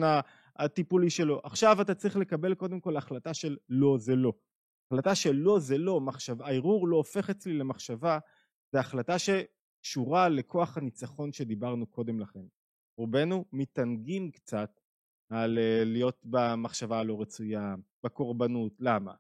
הטיפולי 0.56 1.10
שלו. 1.10 1.42
עכשיו 1.44 1.82
אתה 1.82 1.96
צריך 1.96 2.18
לקבל 2.18 2.56
קודם 2.56 2.80
כל 2.80 2.98
החלטה 2.98 3.34
של 3.34 3.58
לא 3.70 3.98
זה 3.98 4.16
לא. 4.16 4.34
החלטה 4.86 5.16
של 5.16 5.36
לא 5.36 5.60
זה 5.60 5.78
לא, 5.78 6.02
מחשב, 6.02 6.42
הערעור 6.42 6.88
לא 6.88 6.98
הופך 6.98 7.30
אצלי 7.30 7.54
למחשבה, 7.54 8.20
זה 8.72 8.80
החלטה 8.80 9.16
שקשורה 9.20 10.30
לכוח 10.30 10.78
הניצחון 10.78 11.32
שדיברנו 11.32 11.88
קודם 11.88 12.20
לכן. 12.20 12.57
רובנו 12.98 13.46
מתענגים 13.52 14.32
קצת 14.32 14.80
על 15.30 15.58
אה, 15.58 15.84
להיות 15.86 16.20
במחשבה 16.24 17.00
הלא 17.00 17.22
רצויה, 17.22 17.76
בקורבנות, 18.04 18.74
למה? 18.80 19.14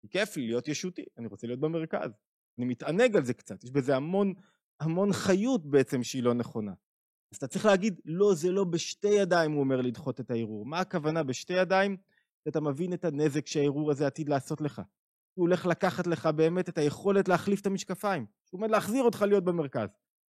כי 0.00 0.08
כיף 0.08 0.36
לי 0.36 0.46
להיות 0.46 0.68
ישותי, 0.68 1.04
אני 1.18 1.26
רוצה 1.26 1.46
להיות 1.46 1.60
במרכז. 1.60 2.10
אני 2.58 2.66
מתענג 2.66 3.16
על 3.16 3.24
זה 3.24 3.34
קצת, 3.34 3.64
יש 3.64 3.70
בזה 3.70 3.96
המון, 3.96 4.32
המון 4.80 5.12
חיות 5.12 5.66
בעצם 5.66 6.02
שהיא 6.02 6.22
לא 6.22 6.34
נכונה. 6.34 6.72
אז 7.32 7.36
אתה 7.36 7.46
צריך 7.46 7.66
להגיד, 7.66 8.00
לא, 8.04 8.34
זה 8.34 8.50
לא 8.50 8.64
בשתי 8.64 9.08
ידיים, 9.08 9.52
הוא 9.52 9.60
אומר 9.60 9.80
לדחות 9.80 10.20
את 10.20 10.30
הערעור. 10.30 10.66
מה 10.66 10.80
הכוונה 10.80 11.22
בשתי 11.22 11.52
ידיים? 11.52 11.96
אתה 12.48 12.60
מבין 12.60 12.92
את 12.92 13.04
הנזק 13.04 13.46
שהערעור 13.46 13.90
הזה 13.90 14.06
עתיד 14.06 14.28
לעשות 14.28 14.60
לך. 14.60 14.82
הוא 15.34 15.46
הולך 15.46 15.66
לקחת 15.66 16.06
לך 16.06 16.26
באמת 16.26 16.68
את 16.68 16.78
היכולת 16.78 17.28
להחליף 17.28 17.60
את 17.60 17.66
המשקפיים. 17.66 18.26
הוא 18.50 18.58
עומד 18.58 18.70
להחזיר 18.70 19.02
אותך 19.02 19.22
להיות 19.22 19.44
במרכז. 19.44 19.88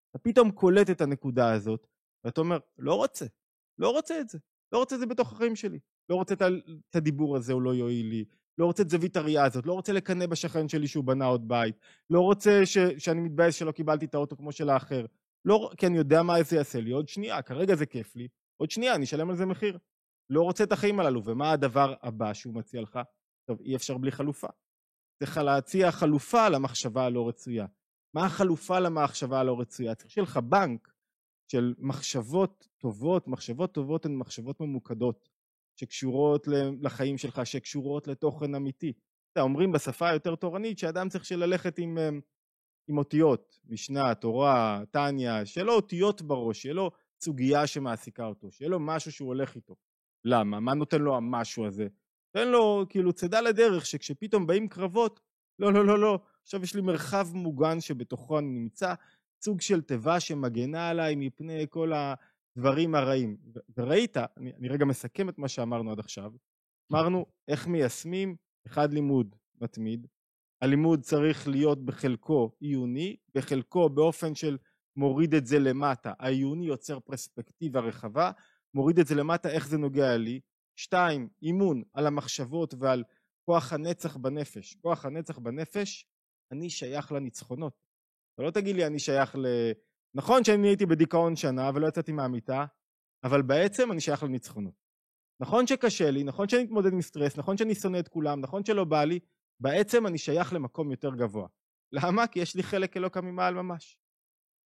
אתה 0.10 0.20
פתאום 0.20 0.52
קולט 0.52 0.90
את 0.90 1.02
הנקודה 1.02 1.54
הזאת, 1.54 1.88
ואתה 2.26 2.42
אומר, 2.42 2.58
לא 2.78 2.94
רוצה, 2.94 3.26
לא 3.78 3.90
רוצה 3.90 4.20
את 4.20 4.30
זה. 4.30 4.40
לא 4.72 4.78
רוצה 4.78 4.96
את 4.96 5.00
זה 5.00 5.06
בתוך 5.06 5.34
החיים 5.34 5.56
שלי. 5.56 5.80
לא 6.10 6.16
רוצה 6.16 6.34
את 6.90 6.96
הדיבור 6.96 7.36
הזה, 7.36 7.54
הוא 7.54 7.62
לא 7.62 7.74
יועיל 7.74 8.06
לי. 8.06 8.26
לא 8.58 8.66
רוצה 8.66 8.84
את 8.84 8.90
זווית 8.90 9.18
הראייה 9.18 9.46
הזאת, 9.46 9.66
לא 9.66 9.74
רוצה 9.74 9.94
לקנא 9.94 10.26
בשכן 10.26 10.70
שלי 10.70 10.88
שהוא 10.88 11.04
בנה 11.04 11.26
עוד 11.26 11.48
בית. 11.48 11.76
לא 12.10 12.20
רוצה 12.20 12.66
ש, 12.66 12.78
שאני 12.78 13.22
מתבאס 13.22 13.56
שלא 13.56 13.72
קיבלתי 13.72 14.06
את 14.06 14.16
האוטו 14.16 14.38
כמו 14.38 14.52
של 14.52 14.70
האחר. 14.70 15.06
לא, 15.46 15.72
כי 15.78 15.88
אני 15.88 15.98
יודע 15.98 16.24
מה 16.24 16.44
זה 16.44 16.56
יעשה 16.56 16.80
לי. 16.80 16.92
עוד 16.92 17.08
שנייה, 17.08 17.42
כרגע 17.42 17.76
זה 17.76 17.86
כיף 17.86 18.16
לי. 18.16 18.28
עוד 18.58 18.72
שנייה, 18.72 18.96
אני 18.96 19.06
אשלם 19.06 19.30
על 19.30 19.36
זה 19.36 19.46
מחיר. 19.46 19.78
לא 20.30 20.42
רוצה 20.42 20.64
את 20.64 20.72
החיים 20.72 21.00
הללו. 21.00 21.22
ומה 21.26 21.52
הדבר 21.52 21.94
הבא 22.04 22.34
שהוא 22.34 22.54
מציע 22.54 22.82
לך? 22.82 23.00
טוב, 23.48 23.62
אי 23.62 23.76
אפשר 23.76 23.98
בלי 23.98 24.12
חלופה. 24.12 24.48
צריך 25.20 25.38
להציע 25.38 25.92
חלופה 25.92 26.50
למחשבה 26.50 27.06
הלא 27.06 27.28
רצויה. 27.28 27.66
מה 28.14 28.26
החלופה 28.26 28.80
למחשבה 28.80 29.40
הלא 29.40 29.60
רצויה? 29.60 29.96
צריך 29.96 30.12
שיהיה 30.12 30.24
לך 30.24 30.38
בנק 30.38 30.95
של 31.48 31.74
מחשבות 31.78 32.68
טובות, 32.78 33.28
מחשבות 33.28 33.74
טובות 33.74 34.06
הן 34.06 34.16
מחשבות 34.16 34.62
ממוקדות, 34.62 35.30
שקשורות 35.76 36.48
לחיים 36.82 37.18
שלך, 37.18 37.42
שקשורות 37.46 38.08
לתוכן 38.08 38.56
אמיתי. 38.56 38.94
אתה 39.32 39.42
אומרים 39.42 39.72
בשפה 39.72 40.10
היותר 40.10 40.36
תורנית 40.36 40.80
שאדם 40.80 41.10
צריך 41.10 41.32
ללכת 41.32 41.78
עם, 41.78 41.98
אה, 41.98 42.10
עם 42.88 42.98
אותיות, 42.98 43.60
משנה, 43.66 44.16
תורה, 44.16 44.82
טניה, 44.92 45.46
שיהיה 45.46 45.66
לו 45.66 45.74
אותיות 45.74 46.22
בראש, 46.22 46.62
שיהיה 46.62 46.74
לו 46.74 46.92
סוגיה 47.22 47.68
שמעסיקה 47.68 48.26
אותו, 48.26 48.52
שיהיה 48.52 48.70
לו 48.70 48.80
משהו 48.80 49.12
שהוא 49.12 49.28
הולך 49.28 49.56
איתו. 49.56 49.76
למה? 50.26 50.60
מה 50.60 50.74
נותן 50.74 51.02
לו 51.02 51.16
המשהו 51.16 51.66
הזה? 51.66 51.88
תן 52.32 52.48
לו 52.48 52.86
כאילו 52.90 53.14
צידה 53.14 53.42
לדרך 53.42 53.86
שכשפתאום 53.86 54.48
באים 54.48 54.68
קרבות, 54.68 55.20
לא, 55.60 55.74
לא, 55.74 55.86
לא, 55.86 56.00
לא, 56.00 56.20
עכשיו 56.44 56.64
יש 56.64 56.76
לי 56.76 56.82
מרחב 56.82 57.28
מוגן 57.34 57.82
שבתוכו 57.82 58.40
אני 58.40 58.48
נמצא, 58.48 58.94
סוג 59.46 59.62
של 59.62 59.82
תיבה 59.82 60.20
שמגנה 60.20 60.90
עליי 60.90 61.16
מפני 61.16 61.66
כל 61.70 61.92
הדברים 61.94 62.96
הרעים. 62.96 63.38
וראית, 63.78 64.18
אני, 64.18 64.54
אני 64.54 64.68
רגע 64.68 64.86
מסכם 64.86 65.30
את 65.30 65.38
מה 65.38 65.48
שאמרנו 65.48 65.92
עד 65.92 66.00
עכשיו, 66.00 66.32
אמרנו 66.92 67.26
איך 67.48 67.68
מיישמים? 67.68 68.36
אחד 68.68 68.94
לימוד 68.94 69.36
מתמיד, 69.62 70.08
הלימוד 70.62 71.02
צריך 71.02 71.48
להיות 71.48 71.86
בחלקו 71.86 72.52
עיוני, 72.60 73.16
בחלקו 73.36 73.90
באופן 73.90 74.36
של 74.36 74.58
מוריד 74.96 75.34
את 75.34 75.46
זה 75.46 75.60
למטה, 75.60 76.14
העיוני 76.20 76.66
יוצר 76.66 77.00
פרספקטיבה 77.00 77.80
רחבה, 77.80 78.32
מוריד 78.74 79.00
את 79.00 79.08
זה 79.08 79.16
למטה 79.16 79.50
איך 79.50 79.68
זה 79.68 79.78
נוגע 79.78 80.18
לי, 80.18 80.40
שתיים, 80.80 81.30
אימון 81.42 81.84
על 81.94 82.08
המחשבות 82.08 82.74
ועל 82.80 83.04
כוח 83.46 83.74
הנצח 83.74 84.18
בנפש, 84.18 84.76
כוח 84.76 85.06
הנצח 85.06 85.38
בנפש, 85.38 86.06
אני 86.52 86.70
שייך 86.70 87.12
לניצחונות. 87.12 87.85
אתה 88.36 88.44
לא 88.44 88.52
תגיד 88.52 88.76
לי 88.76 88.86
אני 88.86 89.00
שייך 89.00 89.36
ל... 89.36 89.46
נכון 90.16 90.44
שאני 90.44 90.68
הייתי 90.68 90.86
בדיכאון 90.86 91.36
שנה 91.36 91.72
ולא 91.76 91.88
יצאתי 91.88 92.12
מהמיטה, 92.12 92.66
אבל 93.24 93.42
בעצם 93.42 93.92
אני 93.92 94.02
שייך 94.02 94.24
לניצחונות. 94.24 94.74
נכון 95.40 95.68
שקשה 95.68 96.12
לי, 96.12 96.24
נכון 96.24 96.50
שאני 96.50 96.64
מתמודד 96.64 96.94
עם 96.94 97.02
סטרס, 97.02 97.38
נכון 97.38 97.58
שאני 97.58 97.76
שונא 97.76 98.00
את 98.00 98.08
כולם, 98.08 98.42
נכון 98.42 98.66
שלא 98.66 98.84
בא 98.84 99.04
לי, 99.04 99.20
בעצם 99.60 100.08
אני 100.08 100.18
שייך 100.18 100.54
למקום 100.54 100.92
יותר 100.92 101.16
גבוה. 101.16 101.48
למה? 101.92 102.28
כי 102.28 102.40
יש 102.40 102.56
לי 102.56 102.64
חלק 102.64 102.98
אלוקא 102.98 103.20
ממעל 103.20 103.54
ממש. 103.54 103.98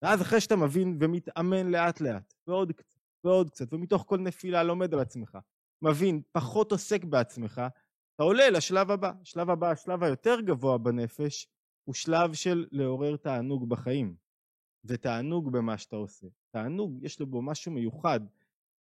ואז 0.01 0.21
אחרי 0.21 0.41
שאתה 0.41 0.55
מבין 0.55 0.97
ומתאמן 1.01 1.71
לאט 1.71 2.01
לאט, 2.01 2.33
ועוד 2.47 2.71
קצת, 2.71 2.99
ועוד 3.23 3.49
קצת, 3.49 3.73
ומתוך 3.73 4.03
כל 4.07 4.17
נפילה 4.17 4.63
לומד 4.63 4.93
על 4.93 4.99
עצמך, 4.99 5.37
מבין, 5.81 6.21
פחות 6.31 6.71
עוסק 6.71 7.03
בעצמך, 7.03 7.61
אתה 8.15 8.23
עולה 8.23 8.49
לשלב 8.49 8.91
הבא. 8.91 9.11
השלב 9.21 9.49
הבא, 9.49 9.71
השלב 9.71 10.03
היותר 10.03 10.41
גבוה 10.41 10.77
בנפש, 10.77 11.47
הוא 11.89 11.93
שלב 11.93 12.33
של 12.33 12.67
לעורר 12.71 13.17
תענוג 13.17 13.69
בחיים. 13.69 14.15
ותענוג 14.85 15.51
במה 15.51 15.77
שאתה 15.77 15.95
עושה. 15.95 16.27
תענוג, 16.53 17.03
יש 17.03 17.19
לו 17.19 17.27
בו 17.27 17.41
משהו 17.41 17.71
מיוחד, 17.71 18.19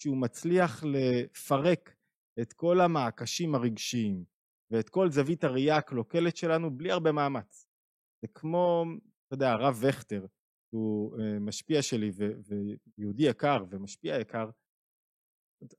שהוא 0.01 0.17
מצליח 0.17 0.83
לפרק 0.83 1.95
את 2.41 2.53
כל 2.53 2.81
המעקשים 2.81 3.55
הרגשיים 3.55 4.23
ואת 4.71 4.89
כל 4.89 5.11
זווית 5.11 5.43
הראייה 5.43 5.77
הקלוקלת 5.77 6.37
שלנו 6.37 6.77
בלי 6.77 6.91
הרבה 6.91 7.11
מאמץ. 7.11 7.67
זה 8.21 8.27
כמו, 8.33 8.85
אתה 9.27 9.33
יודע, 9.33 9.51
הרב 9.51 9.79
וכטר, 9.81 10.25
הוא 10.73 11.19
אה, 11.19 11.39
משפיע 11.39 11.81
שלי 11.81 12.11
ויהודי 12.97 13.23
יקר 13.23 13.65
ומשפיע 13.69 14.19
יקר, 14.19 14.49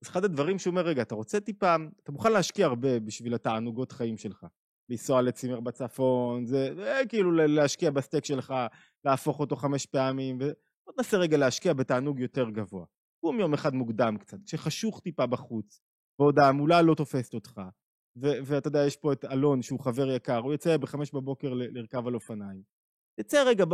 אחד 0.02 0.24
הדברים 0.24 0.58
שהוא 0.58 0.70
אומר, 0.70 0.82
רגע, 0.82 1.02
אתה 1.02 1.14
רוצה 1.14 1.40
טיפה, 1.40 1.76
אתה 2.02 2.12
מוכן 2.12 2.32
להשקיע 2.32 2.66
הרבה 2.66 3.00
בשביל 3.00 3.34
התענוגות 3.34 3.92
חיים 3.92 4.16
שלך. 4.16 4.46
לנסוע 4.90 5.22
לצימר 5.22 5.60
בצפון, 5.60 6.46
זה, 6.46 6.74
זה 6.74 7.02
כאילו 7.08 7.30
להשקיע 7.32 7.90
בסטייק 7.90 8.24
שלך, 8.24 8.54
להפוך 9.04 9.40
אותו 9.40 9.56
חמש 9.56 9.86
פעמים, 9.86 10.36
ובוא 10.36 10.92
ננסה 10.98 11.16
רגע 11.16 11.36
להשקיע 11.36 11.72
בתענוג 11.72 12.20
יותר 12.20 12.50
גבוה. 12.50 12.84
קום 13.20 13.40
יום 13.40 13.54
אחד 13.54 13.74
מוקדם 13.74 14.16
קצת, 14.18 14.38
כשחשוך 14.46 15.00
טיפה 15.00 15.26
בחוץ, 15.26 15.80
ועוד 16.18 16.38
ההמולה 16.38 16.82
לא 16.82 16.94
תופסת 16.94 17.34
אותך, 17.34 17.60
ו- 18.16 18.38
ואתה 18.44 18.68
יודע, 18.68 18.86
יש 18.86 18.96
פה 18.96 19.12
את 19.12 19.24
אלון 19.24 19.62
שהוא 19.62 19.80
חבר 19.80 20.10
יקר, 20.10 20.38
הוא 20.38 20.52
יוצא 20.52 20.76
בחמש 20.76 21.14
בבוקר 21.14 21.54
ל- 21.54 21.78
לרכב 21.78 22.06
על 22.06 22.14
אופניים. 22.14 22.62
תצא 23.20 23.44
רגע, 23.46 23.64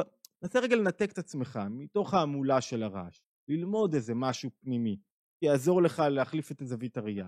נסה 0.42 0.60
רגע 0.60 0.76
לנתק 0.76 1.12
את 1.12 1.18
עצמך 1.18 1.58
מתוך 1.70 2.14
ההמולה 2.14 2.60
של 2.60 2.82
הרעש, 2.82 3.20
ללמוד 3.48 3.94
איזה 3.94 4.14
משהו 4.14 4.50
פנימי, 4.60 4.96
יעזור 5.42 5.82
לך 5.82 6.02
להחליף 6.10 6.52
את 6.52 6.62
זווית 6.64 6.96
הראייה. 6.96 7.26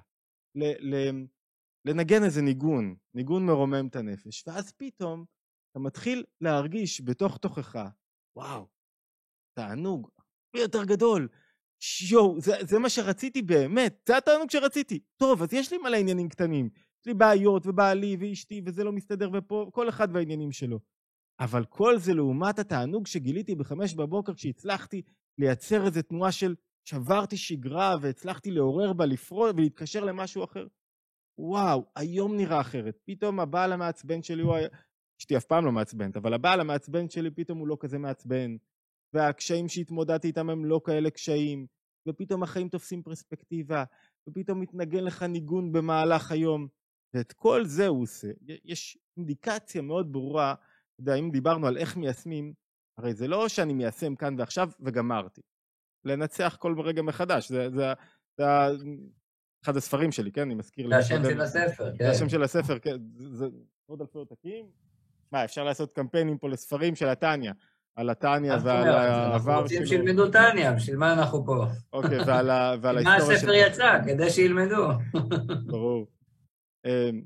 לנגן 1.88 2.24
איזה 2.24 2.42
ניגון, 2.42 2.94
ניגון 3.14 3.46
מרומם 3.46 3.86
את 3.86 3.96
הנפש, 3.96 4.44
ואז 4.46 4.72
פתאום 4.72 5.24
אתה 5.70 5.78
מתחיל 5.78 6.24
להרגיש 6.40 7.00
בתוך 7.00 7.38
תוכך, 7.38 7.78
וואו, 8.36 8.66
תענוג 9.56 10.08
הרבה 10.18 10.64
יותר 10.64 10.84
גדול. 10.84 11.28
יואו, 12.10 12.40
זה, 12.40 12.52
זה 12.60 12.78
מה 12.78 12.88
שרציתי 12.88 13.42
באמת, 13.42 14.02
זה 14.08 14.16
התענוג 14.16 14.50
שרציתי. 14.50 15.00
טוב, 15.16 15.42
אז 15.42 15.52
יש 15.52 15.72
לי 15.72 15.78
מלא 15.78 15.96
עניינים 15.96 16.28
קטנים. 16.28 16.68
יש 17.00 17.06
לי 17.06 17.14
בעיות, 17.14 17.66
ובעלי, 17.66 18.16
ואשתי, 18.20 18.62
וזה 18.66 18.84
לא 18.84 18.92
מסתדר, 18.92 19.30
ופה, 19.32 19.70
כל 19.72 19.88
אחד 19.88 20.08
והעניינים 20.12 20.52
שלו. 20.52 20.78
אבל 21.40 21.64
כל 21.64 21.98
זה 21.98 22.14
לעומת 22.14 22.58
התענוג 22.58 23.06
שגיליתי 23.06 23.54
בחמש 23.54 23.94
בבוקר 23.94 24.34
כשהצלחתי 24.34 25.02
לייצר 25.38 25.86
איזו 25.86 26.02
תנועה 26.02 26.32
של 26.32 26.54
שברתי 26.84 27.36
שגרה 27.36 27.96
והצלחתי 28.02 28.50
לעורר 28.50 28.92
בה, 28.92 29.06
לפרול 29.06 29.50
ולהתקשר 29.56 30.04
למשהו 30.04 30.44
אחר. 30.44 30.66
וואו, 31.38 31.84
היום 31.96 32.36
נראה 32.36 32.60
אחרת. 32.60 32.98
פתאום 33.04 33.40
הבעל 33.40 33.72
המעצבן 33.72 34.22
שלי 34.22 34.42
הוא... 34.42 34.56
אשתי 35.20 35.36
אף 35.36 35.44
פעם 35.44 35.64
לא 35.64 35.72
מעצבנת, 35.72 36.16
אבל 36.16 36.34
הבעל 36.34 36.60
המעצבן 36.60 37.08
שלי 37.08 37.30
פתאום 37.30 37.58
הוא 37.58 37.68
לא 37.68 37.76
כזה 37.80 37.98
מעצבן. 37.98 38.56
והקשיים 39.14 39.68
שהתמודדתי 39.68 40.28
איתם 40.28 40.50
הם 40.50 40.64
לא 40.64 40.80
כאלה 40.84 41.10
קשיים. 41.10 41.66
ופתאום 42.08 42.42
החיים 42.42 42.68
תופסים 42.68 43.02
פרספקטיבה, 43.02 43.84
ופתאום 44.28 44.60
מתנגן 44.60 45.04
לך 45.04 45.22
ניגון 45.22 45.72
במהלך 45.72 46.32
היום. 46.32 46.68
ואת 47.14 47.32
כל 47.32 47.64
זה 47.64 47.86
הוא 47.86 48.02
עושה. 48.02 48.28
יש 48.64 48.98
אינדיקציה 49.16 49.82
מאוד 49.82 50.12
ברורה, 50.12 50.52
אתה 50.52 51.02
יודע, 51.02 51.14
אם 51.14 51.30
דיברנו 51.30 51.66
על 51.66 51.76
איך 51.76 51.96
מיישמים, 51.96 52.52
הרי 52.98 53.14
זה 53.14 53.28
לא 53.28 53.48
שאני 53.48 53.74
מיישם 53.74 54.14
כאן 54.14 54.34
ועכשיו 54.38 54.68
וגמרתי. 54.80 55.40
לנצח 56.04 56.56
כל 56.60 56.80
רגע 56.80 57.02
מחדש. 57.02 57.48
זה, 57.48 57.70
זה, 57.70 57.92
זה 58.38 58.44
אחד 59.68 59.76
הספרים 59.76 60.12
שלי, 60.12 60.32
כן? 60.32 60.40
אני 60.40 60.54
מזכיר... 60.54 60.88
זה 60.88 60.96
השם 60.96 61.22
של 61.24 61.40
הספר, 61.40 61.90
כן. 61.98 62.04
זה 62.04 62.10
השם 62.10 62.28
של 62.28 62.42
הספר, 62.42 62.78
כן. 62.78 62.96
זה 63.32 63.46
עוד 63.86 64.00
אלפי 64.00 64.18
עותקים. 64.18 64.66
מה, 65.32 65.44
אפשר 65.44 65.64
לעשות 65.64 65.92
קמפיינים 65.92 66.38
פה 66.38 66.48
לספרים 66.48 66.94
של 66.94 67.08
התניא. 67.08 67.52
על 67.96 68.10
התניא 68.10 68.52
ועל 68.62 68.88
העבר 68.88 69.38
שלו. 69.38 69.52
אנחנו 69.52 69.62
רוצים 69.62 69.86
שילמדו 69.86 70.30
תניא, 70.30 70.70
בשביל 70.70 70.96
מה 70.96 71.12
אנחנו 71.12 71.44
פה? 71.46 71.66
אוקיי, 71.92 72.18
ועל 72.26 72.50
ההיסטוריה 72.50 73.02
שלו. 73.02 73.04
מה 73.04 73.16
הספר 73.16 73.52
יצא? 73.52 73.98
כדי 74.06 74.30
שילמדו. 74.30 74.88
ברור. 75.66 76.06
אמ, 76.86 77.22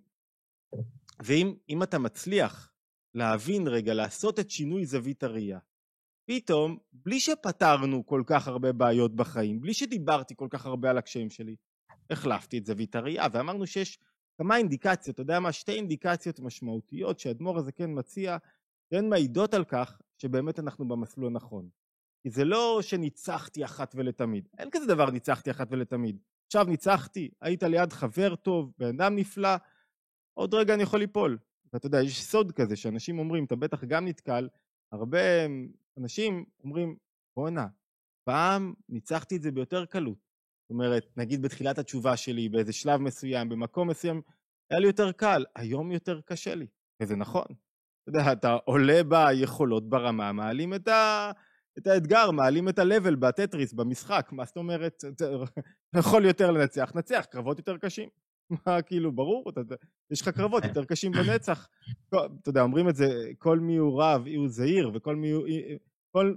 ואם 1.23 1.83
אתה 1.83 1.99
מצליח 1.99 2.73
להבין 3.15 3.69
רגע, 3.69 3.95
לעשות 3.95 4.41
את 4.41 4.51
שינוי 4.51 4.87
זווית 4.87 5.23
הראייה, 5.23 5.59
פתאום, 6.29 6.79
בלי 6.93 7.21
שפתרנו 7.21 8.07
כל 8.07 8.23
כך 8.27 8.49
הרבה 8.49 8.73
בעיות 8.73 9.17
בחיים, 9.17 9.61
בלי 9.61 9.75
שדיברתי 9.75 10.35
כל 10.37 10.49
כך 10.51 10.67
הרבה 10.67 10.91
על 10.91 10.99
הקשיים 10.99 11.31
שלי, 11.31 11.57
החלפתי 12.13 12.59
את 12.59 12.67
זווית 12.67 12.95
הראייה, 12.95 13.27
ואמרנו 13.33 13.67
שיש 13.67 13.99
כמה 14.39 14.57
אינדיקציות, 14.57 15.15
אתה 15.15 15.23
יודע 15.23 15.41
מה? 15.41 15.53
שתי 15.53 15.73
אינדיקציות 15.73 16.41
משמעותיות 16.41 17.19
שהאדמו"ר 17.19 17.59
הזה 17.59 17.73
כן 17.73 17.91
מציע, 17.99 18.37
שהן 18.91 19.09
מעידות 19.09 19.55
על 19.55 19.65
כך 19.65 20.01
שבאמת 20.19 20.59
אנחנו 20.59 20.89
במסלול 20.89 21.27
הנכון. 21.27 21.69
כי 22.23 22.31
זה 22.31 22.45
לא 22.45 22.79
שניצחתי 22.83 23.65
אחת 23.65 23.95
ולתמיד, 23.97 24.49
אין 24.59 24.69
כזה 24.73 24.87
דבר 24.87 25.11
ניצחתי 25.11 25.51
אחת 25.51 25.69
ולתמיד. 25.71 26.19
עכשיו 26.47 26.65
ניצחתי, 26.65 27.31
היית 27.41 27.63
ליד 27.63 27.93
חבר 27.93 28.35
טוב, 28.35 28.73
בן 28.79 29.01
אדם 29.01 29.17
נפלא, 29.17 29.49
עוד 30.35 30.55
רגע 30.55 30.75
אני 30.75 30.83
יכול 30.83 30.99
ליפול. 30.99 31.39
ואתה 31.73 31.87
יודע, 31.87 32.03
יש 32.03 32.25
סוד 32.25 32.53
כזה 32.53 32.77
שאנשים 32.77 33.19
אומרים, 33.19 33.45
אתה 33.45 33.57
בטח 33.57 33.85
גם 33.85 34.09
נתקל 34.09 34.49
הרבה 34.93 35.19
אנשים 35.99 36.45
אומרים, 36.65 36.97
בואנה, 37.37 37.67
פעם 38.25 38.75
ניצחתי 38.89 39.37
את 39.37 39.43
זה 39.43 39.51
ביותר 39.51 39.85
קלות. 39.85 40.32
אומרת, 40.73 41.07
נגיד 41.17 41.43
בתחילת 41.43 41.79
התשובה 41.79 42.17
שלי, 42.17 42.49
באיזה 42.49 42.73
שלב 42.73 43.01
מסוים, 43.01 43.49
במקום 43.49 43.89
מסוים, 43.89 44.23
היה 44.71 44.81
לי 44.81 44.87
יותר 44.87 45.13
קל, 45.13 45.45
היום 45.57 45.93
יותר 45.93 46.21
קשה 46.21 46.55
לי, 46.55 46.67
וזה 47.03 47.17
נכון. 47.17 47.45
אתה 48.03 48.19
יודע, 48.19 48.33
אתה 48.33 48.57
עולה 48.65 49.03
ביכולות 49.05 49.89
ברמה, 49.89 50.33
מעלים 50.33 50.75
את, 50.75 50.89
ה... 50.89 51.31
את 51.79 51.87
האתגר, 51.87 52.31
מעלים 52.31 52.69
את 52.69 52.79
ה-level 52.79 53.17
בטטריס, 53.17 53.73
במשחק, 53.73 54.29
מה 54.33 54.45
זאת 54.45 54.57
אומרת, 54.57 55.05
יכול 55.97 56.25
יותר 56.25 56.51
לנצח, 56.51 56.93
נצח, 56.95 57.27
קרבות 57.31 57.59
יותר 57.59 57.79
קשים. 57.79 58.09
מה, 58.67 58.83
כאילו, 58.83 59.13
ברור, 59.13 59.51
אתה, 59.51 59.61
יש 60.11 60.21
לך 60.21 60.29
קרבות 60.29 60.65
יותר 60.65 60.85
קשים 60.85 61.13
בנצח. 61.13 61.69
אתה 62.09 62.19
יודע, 62.47 62.63
אומרים 62.63 62.89
את 62.89 62.97
זה, 62.97 63.31
כל 63.39 63.59
מי 63.59 63.77
הוא 63.77 64.03
רב, 64.03 64.25
הוא 64.37 64.49
זהיר, 64.49 64.91
וכל 64.95 65.17
מי 65.17 65.31
הוא... 65.31 65.47
כל 66.13 66.35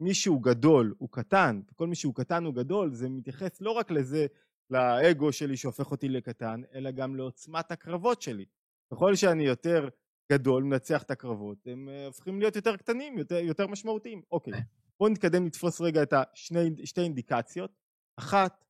מי 0.00 0.14
שהוא 0.14 0.42
גדול 0.42 0.94
הוא 0.98 1.08
קטן, 1.12 1.60
וכל 1.70 1.86
מי 1.86 1.94
שהוא 1.94 2.14
קטן 2.14 2.44
הוא 2.44 2.54
גדול, 2.54 2.94
זה 2.94 3.08
מתייחס 3.08 3.60
לא 3.60 3.70
רק 3.70 3.90
לזה, 3.90 4.26
לאגו 4.70 5.32
שלי 5.32 5.56
שהופך 5.56 5.90
אותי 5.90 6.08
לקטן, 6.08 6.62
אלא 6.74 6.90
גם 6.90 7.16
לעוצמת 7.16 7.70
הקרבות 7.70 8.22
שלי. 8.22 8.44
ככל 8.92 9.14
שאני 9.14 9.46
יותר 9.46 9.88
גדול, 10.32 10.62
מנצח 10.62 11.02
את 11.02 11.10
הקרבות, 11.10 11.66
הם 11.66 11.88
uh, 11.88 12.06
הופכים 12.06 12.38
להיות 12.38 12.56
יותר 12.56 12.76
קטנים, 12.76 13.18
יותר, 13.18 13.36
יותר 13.36 13.66
משמעותיים. 13.66 14.22
אוקיי, 14.30 14.52
בואו 15.00 15.10
נתקדם 15.10 15.46
לתפוס 15.46 15.80
רגע 15.80 16.02
את 16.02 16.12
השתי 16.12 17.00
אינדיקציות. 17.00 17.70
אחת, 18.18 18.64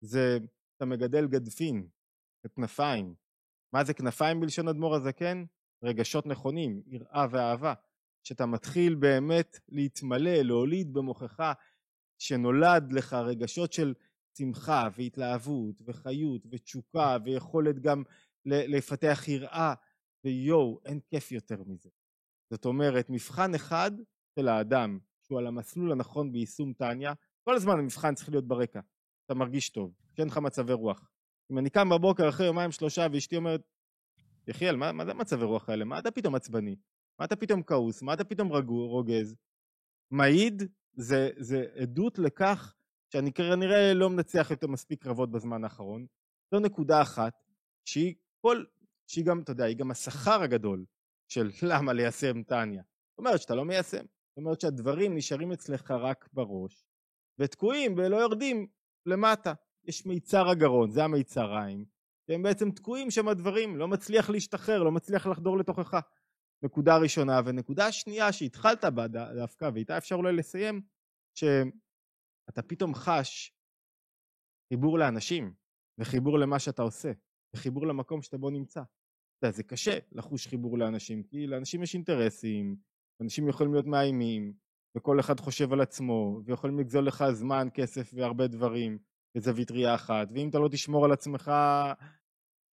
זה 0.00 0.38
אתה 0.76 0.84
מגדל 0.84 1.26
גדפין, 1.26 1.86
כנפיים. 2.56 3.14
מה 3.72 3.84
זה 3.84 3.94
כנפיים 3.94 4.40
בלשון 4.40 4.68
אדמו"ר 4.68 4.94
הזקן? 4.94 5.44
רגשות 5.84 6.26
נכונים, 6.26 6.82
יראה 6.86 7.26
ואהבה. 7.30 7.74
שאתה 8.22 8.46
מתחיל 8.46 8.94
באמת 8.94 9.60
להתמלא, 9.68 10.42
להוליד 10.42 10.92
במוחך, 10.92 11.52
שנולד 12.18 12.92
לך 12.92 13.12
רגשות 13.12 13.72
של 13.72 13.94
שמחה 14.38 14.88
והתלהבות 14.96 15.82
וחיות 15.86 16.42
ותשוקה 16.50 17.16
ויכולת 17.24 17.78
גם 17.78 18.02
לפתח 18.46 19.28
יראה, 19.28 19.74
ויואו, 20.24 20.80
אין 20.84 21.00
כיף 21.10 21.32
יותר 21.32 21.62
מזה. 21.66 21.88
זאת 22.50 22.64
אומרת, 22.64 23.10
מבחן 23.10 23.54
אחד 23.54 23.90
של 24.38 24.48
האדם, 24.48 24.98
שהוא 25.22 25.38
על 25.38 25.46
המסלול 25.46 25.92
הנכון 25.92 26.32
ביישום 26.32 26.72
טניה, 26.72 27.12
כל 27.44 27.54
הזמן 27.54 27.78
המבחן 27.78 28.14
צריך 28.14 28.28
להיות 28.28 28.48
ברקע. 28.48 28.80
אתה 29.26 29.34
מרגיש 29.34 29.68
טוב, 29.70 29.94
שאין 30.16 30.28
לך 30.28 30.38
מצבי 30.38 30.72
רוח. 30.72 31.10
אם 31.52 31.58
אני 31.58 31.70
קם 31.70 31.88
בבוקר 31.88 32.28
אחרי 32.28 32.46
יומיים 32.46 32.72
שלושה 32.72 33.06
ואשתי 33.12 33.36
אומרת, 33.36 33.60
יחיאל, 34.48 34.76
מה, 34.76 34.92
מה 34.92 35.04
זה 35.04 35.14
מצבי 35.14 35.44
רוח 35.44 35.68
האלה? 35.68 35.84
מה 35.84 35.98
אתה 35.98 36.10
פתאום 36.10 36.34
עצבני? 36.34 36.76
מה 37.22 37.26
אתה 37.26 37.36
פתאום 37.36 37.62
כעוס? 37.62 38.02
מה 38.02 38.14
אתה 38.14 38.24
פתאום 38.24 38.52
רגוע, 38.52 38.86
רוגז? 38.88 39.36
מעיד 40.10 40.62
זה, 40.92 41.30
זה 41.38 41.66
עדות 41.74 42.18
לכך 42.18 42.74
שאני 43.12 43.32
כנראה 43.32 43.94
לא 43.94 44.10
מנצח 44.10 44.46
יותר 44.50 44.66
מספיק 44.66 45.02
קרבות 45.02 45.30
בזמן 45.30 45.64
האחרון. 45.64 46.06
זו 46.54 46.60
נקודה 46.60 47.02
אחת 47.02 47.32
שהיא 47.84 48.14
כל, 48.40 48.64
שהיא 49.06 49.24
גם, 49.24 49.40
אתה 49.40 49.52
יודע, 49.52 49.64
היא 49.64 49.76
גם 49.76 49.90
השכר 49.90 50.42
הגדול 50.42 50.84
של 51.28 51.50
למה 51.70 51.92
ליישם 51.92 52.42
טניה. 52.42 52.82
זאת 53.10 53.18
אומרת 53.18 53.40
שאתה 53.40 53.54
לא 53.54 53.64
מיישם. 53.64 54.04
זאת 54.04 54.36
אומרת 54.36 54.60
שהדברים 54.60 55.16
נשארים 55.16 55.52
אצלך 55.52 55.90
רק 55.90 56.28
בראש, 56.32 56.84
ותקועים 57.38 57.94
ולא 57.96 58.16
יורדים 58.16 58.66
למטה. 59.06 59.52
יש 59.84 60.06
מיצר 60.06 60.48
הגרון, 60.48 60.90
זה 60.90 61.04
המיצריים, 61.04 61.84
שהם 62.26 62.42
בעצם 62.42 62.70
תקועים 62.70 63.10
שם 63.10 63.28
הדברים, 63.28 63.76
לא 63.76 63.88
מצליח 63.88 64.30
להשתחרר, 64.30 64.82
לא 64.82 64.92
מצליח 64.92 65.26
לחדור 65.26 65.58
לתוכך. 65.58 66.00
נקודה 66.64 66.96
ראשונה, 66.96 67.40
ונקודה 67.44 67.92
שנייה 67.92 68.32
שהתחלת 68.32 68.84
בה 68.84 69.06
דווקא, 69.08 69.70
ואיתה 69.74 69.98
אפשר 69.98 70.14
אולי 70.14 70.32
לסיים, 70.32 70.82
שאתה 71.38 72.62
פתאום 72.66 72.94
חש 72.94 73.52
חיבור 74.72 74.98
לאנשים, 74.98 75.54
וחיבור 75.98 76.38
למה 76.38 76.58
שאתה 76.58 76.82
עושה, 76.82 77.12
וחיבור 77.56 77.86
למקום 77.86 78.22
שאתה 78.22 78.38
בו 78.38 78.50
נמצא. 78.50 78.80
אתה 78.80 79.46
יודע, 79.46 79.56
זה 79.56 79.62
קשה 79.62 79.98
לחוש 80.12 80.46
חיבור 80.46 80.78
לאנשים, 80.78 81.22
כי 81.22 81.46
לאנשים 81.46 81.82
יש 81.82 81.94
אינטרסים, 81.94 82.76
אנשים 83.22 83.48
יכולים 83.48 83.72
להיות 83.72 83.86
מאיימים, 83.86 84.52
וכל 84.96 85.20
אחד 85.20 85.40
חושב 85.40 85.72
על 85.72 85.80
עצמו, 85.80 86.40
ויכולים 86.44 86.78
לגזול 86.78 87.06
לך 87.06 87.24
זמן, 87.32 87.68
כסף 87.74 88.10
והרבה 88.14 88.46
דברים, 88.46 88.98
בזווית 89.36 89.70
ראייה 89.70 89.94
אחת, 89.94 90.28
ואם 90.34 90.48
אתה 90.48 90.58
לא 90.58 90.68
תשמור 90.68 91.04
על 91.04 91.12
עצמך, 91.12 91.50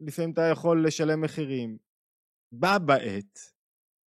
לפעמים 0.00 0.32
אתה 0.32 0.42
יכול 0.52 0.86
לשלם 0.86 1.20
מחירים. 1.20 1.78
בה 2.52 2.78
בעת 2.78 3.38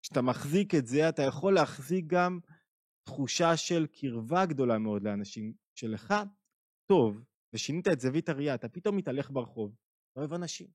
כשאתה 0.01 0.21
מחזיק 0.21 0.75
את 0.75 0.87
זה, 0.87 1.09
אתה 1.09 1.21
יכול 1.21 1.53
להחזיק 1.53 2.05
גם 2.07 2.39
תחושה 3.03 3.57
של 3.57 3.87
קרבה 3.87 4.45
גדולה 4.45 4.77
מאוד 4.77 5.03
לאנשים. 5.03 5.53
שלך 5.75 6.13
טוב, 6.91 7.23
ושינית 7.53 7.87
את 7.87 7.99
זווית 7.99 8.29
הראייה, 8.29 8.55
אתה 8.55 8.69
פתאום 8.69 8.97
מתהלך 8.97 9.31
ברחוב, 9.31 9.75
אתה 10.11 10.19
אוהב 10.19 10.33
אנשים, 10.33 10.67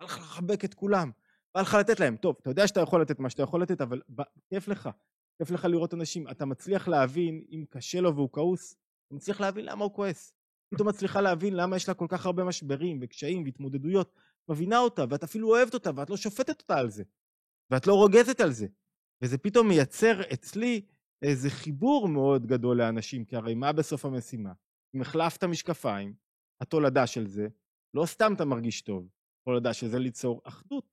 בא 0.00 0.06
לך 0.06 0.18
לחבק 0.18 0.64
את 0.64 0.74
כולם, 0.74 1.10
בא 1.54 1.60
לך 1.60 1.74
לתת 1.74 2.00
להם. 2.00 2.16
טוב, 2.16 2.36
אתה 2.40 2.50
יודע 2.50 2.68
שאתה 2.68 2.80
יכול 2.80 3.02
לתת 3.02 3.18
מה 3.18 3.30
שאתה 3.30 3.42
יכול 3.42 3.62
לתת, 3.62 3.80
אבל 3.80 4.02
כיף 4.48 4.68
לך, 4.68 4.88
כיף 5.38 5.50
לך 5.50 5.64
לראות 5.64 5.94
אנשים. 5.94 6.28
אתה 6.30 6.44
מצליח 6.44 6.88
להבין, 6.88 7.44
אם 7.50 7.64
קשה 7.68 8.00
לו 8.00 8.14
והוא 8.14 8.28
כעוס, 8.32 8.76
אתה 9.06 9.14
מצליח 9.14 9.40
להבין 9.40 9.64
למה 9.64 9.84
הוא 9.84 9.94
כועס. 9.94 10.34
פתאום 10.74 10.88
מצליחה 10.88 11.20
להבין 11.20 11.54
למה 11.54 11.76
יש 11.76 11.88
לה 11.88 11.94
כל 11.94 12.06
כך 12.08 12.26
הרבה 12.26 12.44
משברים 12.44 12.98
וקשיים 13.02 13.44
והתמודדויות. 13.44 14.14
מבינה 14.48 14.78
אותה, 14.78 15.04
ואת 15.10 15.22
אפילו 15.22 15.48
אוהבת 15.48 15.74
אותה, 15.74 15.90
ואת 15.96 16.10
לא 16.10 16.16
שופטת 16.16 16.60
אותה 16.60 16.78
על 16.78 16.90
זה. 16.90 17.04
ואת 17.70 17.86
לא 17.86 17.94
רוגזת 17.94 18.40
על 18.40 18.52
זה. 18.52 18.66
וזה 19.22 19.38
פתאום 19.38 19.68
מייצר 19.68 20.20
אצלי 20.32 20.82
איזה 21.22 21.50
חיבור 21.50 22.08
מאוד 22.08 22.46
גדול 22.46 22.78
לאנשים, 22.78 23.24
כי 23.24 23.36
הרי 23.36 23.54
מה 23.54 23.72
בסוף 23.72 24.04
המשימה? 24.04 24.52
אם 24.94 25.00
החלפת 25.00 25.44
משקפיים, 25.44 26.14
התולדה 26.60 27.06
של 27.06 27.26
זה, 27.26 27.48
לא 27.94 28.06
סתם 28.06 28.32
אתה 28.36 28.44
מרגיש 28.44 28.82
טוב, 28.82 29.08
התולדה 29.42 29.72
של 29.72 29.88
זה 29.88 29.98
ליצור 29.98 30.40
אחדות, 30.44 30.84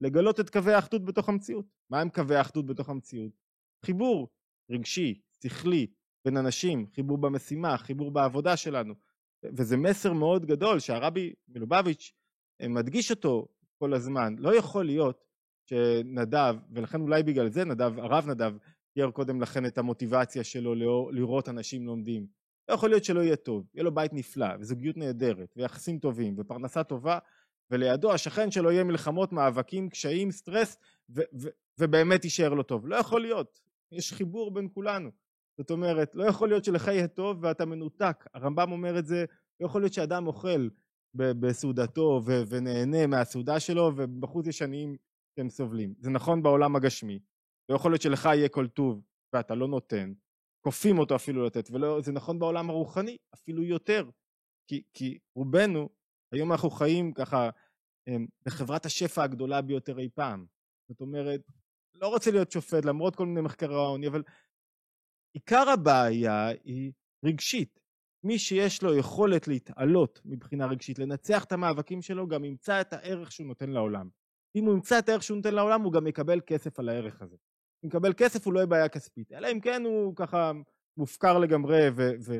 לגלות 0.00 0.40
את 0.40 0.50
קווי 0.50 0.74
האחדות 0.74 1.04
בתוך 1.04 1.28
המציאות. 1.28 1.66
מה 1.90 2.00
הם 2.00 2.08
קווי 2.08 2.36
האחדות 2.36 2.66
בתוך 2.66 2.88
המציאות? 2.88 3.32
חיבור 3.84 4.28
רגשי, 4.70 5.20
שכלי, 5.42 5.86
בין 6.24 6.36
אנשים, 6.36 6.86
חיבור 6.94 7.18
במשימה, 7.18 7.78
חיבור 7.78 8.10
בעבודה 8.10 8.56
שלנו. 8.56 8.94
וזה 9.44 9.76
מסר 9.76 10.12
מאוד 10.12 10.46
גדול 10.46 10.78
שהרבי 10.80 11.32
מלובביץ' 11.48 12.12
מדגיש 12.62 13.10
אותו 13.10 13.48
כל 13.78 13.94
הזמן. 13.94 14.36
לא 14.38 14.56
יכול 14.56 14.86
להיות 14.86 15.25
שנדב, 15.66 16.56
ולכן 16.70 17.00
אולי 17.00 17.22
בגלל 17.22 17.48
זה 17.48 17.64
נדב, 17.64 17.98
הרב 17.98 18.26
נדב, 18.28 18.52
תיאר 18.94 19.10
קודם 19.10 19.40
לכן 19.40 19.66
את 19.66 19.78
המוטיבציה 19.78 20.44
שלו 20.44 20.74
לראות 21.12 21.48
אנשים 21.48 21.86
לומדים. 21.86 22.26
לא 22.68 22.74
יכול 22.74 22.90
להיות 22.90 23.04
שלא 23.04 23.20
יהיה 23.20 23.36
טוב, 23.36 23.66
יהיה 23.74 23.84
לו 23.84 23.94
בית 23.94 24.12
נפלא, 24.12 24.46
וזוגיות 24.60 24.96
נהדרת, 24.96 25.54
ויחסים 25.56 25.98
טובים, 25.98 26.34
ופרנסה 26.38 26.84
טובה, 26.84 27.18
ולידו 27.70 28.12
השכן 28.12 28.50
שלו 28.50 28.70
יהיה 28.70 28.84
מלחמות, 28.84 29.32
מאבקים, 29.32 29.88
קשיים, 29.88 30.30
סטרס, 30.30 30.76
ו- 31.10 31.20
ו- 31.40 31.48
ובאמת 31.80 32.24
יישאר 32.24 32.54
לו 32.54 32.62
טוב. 32.62 32.86
לא 32.86 32.96
יכול 32.96 33.20
להיות, 33.20 33.60
יש 33.92 34.12
חיבור 34.12 34.50
בין 34.50 34.68
כולנו. 34.74 35.10
זאת 35.58 35.70
אומרת, 35.70 36.14
לא 36.14 36.24
יכול 36.24 36.48
להיות 36.48 36.64
שלך 36.64 36.88
יהיה 36.88 37.08
טוב 37.08 37.38
ואתה 37.40 37.64
מנותק. 37.64 38.24
הרמב"ם 38.34 38.72
אומר 38.72 38.98
את 38.98 39.06
זה, 39.06 39.24
לא 39.60 39.66
יכול 39.66 39.80
להיות 39.82 39.92
שאדם 39.92 40.26
אוכל 40.26 40.68
בסעודתו 41.14 42.20
ו- 42.26 42.42
ונהנה 42.48 43.06
מהסעודה 43.06 43.60
שלו, 43.60 43.92
ובחוץ 43.96 44.46
יש 44.46 44.62
עניים 44.62 44.96
שהם 45.36 45.48
סובלים. 45.48 45.94
זה 45.98 46.10
נכון 46.10 46.42
בעולם 46.42 46.76
הגשמי, 46.76 47.18
לא 47.68 47.74
יכול 47.74 47.90
להיות 47.90 48.02
שלך 48.02 48.24
יהיה 48.24 48.48
כל 48.48 48.68
טוב 48.68 49.02
ואתה 49.32 49.54
לא 49.54 49.68
נותן, 49.68 50.12
כופים 50.60 50.98
אותו 50.98 51.16
אפילו 51.16 51.46
לתת, 51.46 51.70
וזה 51.70 52.12
נכון 52.12 52.38
בעולם 52.38 52.70
הרוחני, 52.70 53.16
אפילו 53.34 53.62
יותר, 53.62 54.10
כי, 54.68 54.82
כי 54.94 55.18
רובנו, 55.34 55.88
היום 56.32 56.52
אנחנו 56.52 56.70
חיים 56.70 57.12
ככה 57.12 57.50
בחברת 58.46 58.86
השפע 58.86 59.22
הגדולה 59.22 59.62
ביותר 59.62 59.98
אי 59.98 60.08
פעם. 60.14 60.46
זאת 60.88 61.00
אומרת, 61.00 61.40
לא 61.94 62.08
רוצה 62.08 62.30
להיות 62.30 62.50
שופט 62.50 62.84
למרות 62.84 63.16
כל 63.16 63.26
מיני 63.26 63.40
מחקרי 63.40 63.74
העוני, 63.74 64.08
אבל 64.08 64.22
עיקר 65.32 65.68
הבעיה 65.68 66.48
היא 66.64 66.92
רגשית. 67.24 67.80
מי 68.24 68.38
שיש 68.38 68.82
לו 68.82 68.98
יכולת 68.98 69.48
להתעלות 69.48 70.20
מבחינה 70.24 70.66
רגשית, 70.66 70.98
לנצח 70.98 71.44
את 71.44 71.52
המאבקים 71.52 72.02
שלו, 72.02 72.28
גם 72.28 72.44
ימצא 72.44 72.80
את 72.80 72.92
הערך 72.92 73.32
שהוא 73.32 73.46
נותן 73.46 73.70
לעולם. 73.70 74.08
אם 74.56 74.64
הוא 74.64 74.74
ימצא 74.74 74.98
את 74.98 75.08
הערך 75.08 75.22
שהוא 75.22 75.36
נותן 75.36 75.54
לעולם, 75.54 75.82
הוא 75.82 75.92
גם 75.92 76.06
יקבל 76.06 76.40
כסף 76.46 76.78
על 76.78 76.88
הערך 76.88 77.22
הזה. 77.22 77.36
אם 77.84 77.88
יקבל 77.88 78.12
כסף 78.16 78.46
הוא 78.46 78.54
לא 78.54 78.58
יהיה 78.58 78.66
בעיה 78.66 78.88
כספית, 78.88 79.32
אלא 79.32 79.52
אם 79.52 79.60
כן 79.60 79.82
הוא 79.84 80.16
ככה 80.16 80.52
מופקר 80.96 81.38
לגמרי 81.38 81.88
ו- 81.96 82.10
ו- 82.20 82.38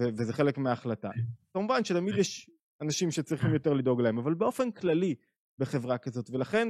ו- 0.00 0.08
וזה 0.18 0.32
חלק 0.32 0.58
מההחלטה. 0.58 1.10
כמובן 1.52 1.84
שתמיד 1.84 2.14
יש 2.18 2.50
אנשים 2.80 3.10
שצריכים 3.10 3.54
יותר 3.54 3.72
לדאוג 3.72 4.00
להם, 4.00 4.18
אבל 4.18 4.34
באופן 4.34 4.70
כללי 4.70 5.14
בחברה 5.58 5.98
כזאת, 5.98 6.30
ולכן 6.30 6.68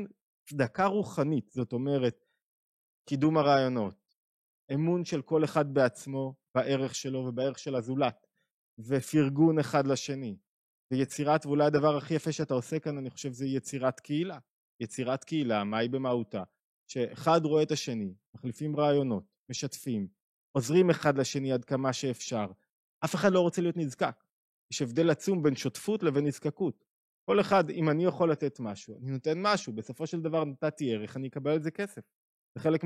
צדקה 0.48 0.86
רוחנית, 0.86 1.50
זאת 1.50 1.72
אומרת, 1.72 2.24
קידום 3.08 3.38
הרעיונות, 3.38 4.16
אמון 4.74 5.04
של 5.04 5.22
כל 5.22 5.44
אחד 5.44 5.74
בעצמו, 5.74 6.34
בערך 6.54 6.94
שלו 6.94 7.18
ובערך 7.18 7.58
של 7.58 7.74
הזולת, 7.74 8.26
ופרגון 8.78 9.58
אחד 9.58 9.86
לשני, 9.86 10.36
ויצירת, 10.92 11.46
ואולי 11.46 11.64
הדבר 11.64 11.96
הכי 11.96 12.14
יפה 12.14 12.32
שאתה 12.32 12.54
עושה 12.54 12.78
כאן, 12.78 12.98
אני 12.98 13.10
חושב, 13.10 13.32
זה 13.32 13.46
יצירת 13.46 14.00
קהילה. 14.00 14.38
יצירת 14.82 15.24
קהילה, 15.24 15.64
מהי 15.64 15.88
במהותה, 15.88 16.42
שאחד 16.88 17.40
רואה 17.44 17.62
את 17.62 17.70
השני, 17.70 18.14
מחליפים 18.34 18.76
רעיונות, 18.76 19.24
משתפים, 19.50 20.08
עוזרים 20.52 20.90
אחד 20.90 21.18
לשני 21.18 21.52
עד 21.52 21.64
כמה 21.64 21.92
שאפשר. 21.92 22.46
אף 23.04 23.14
אחד 23.14 23.32
לא 23.32 23.40
רוצה 23.40 23.62
להיות 23.62 23.76
נזקק. 23.76 24.24
יש 24.72 24.82
הבדל 24.82 25.10
עצום 25.10 25.42
בין 25.42 25.56
שותפות 25.56 26.02
לבין 26.02 26.26
נזקקות. 26.26 26.84
כל 27.24 27.40
אחד, 27.40 27.70
אם 27.70 27.90
אני 27.90 28.04
יכול 28.04 28.30
לתת 28.30 28.60
משהו, 28.60 28.98
אני 28.98 29.10
נותן 29.10 29.42
משהו, 29.42 29.72
בסופו 29.72 30.06
של 30.06 30.20
דבר 30.20 30.44
נתתי 30.44 30.94
ערך, 30.94 31.16
אני 31.16 31.28
אקבל 31.28 31.50
על 31.50 31.62
זה 31.62 31.70
כסף. 31.70 32.02
זה 32.54 32.62
חלק 32.62 32.84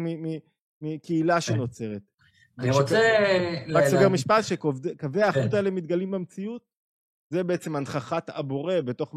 מקהילה 0.80 1.40
שנוצרת. 1.40 2.02
אני 2.58 2.70
רוצה... 2.70 3.00
רק 3.74 3.84
סוגר 3.84 4.08
משפט, 4.08 4.44
שקווי 4.44 5.22
האחדות 5.22 5.54
האלה 5.54 5.70
מתגלים 5.70 6.10
במציאות, 6.10 6.64
זה 7.32 7.44
בעצם 7.44 7.76
הנכחת 7.76 8.30
הבורא 8.30 8.80
בתוך... 8.80 9.14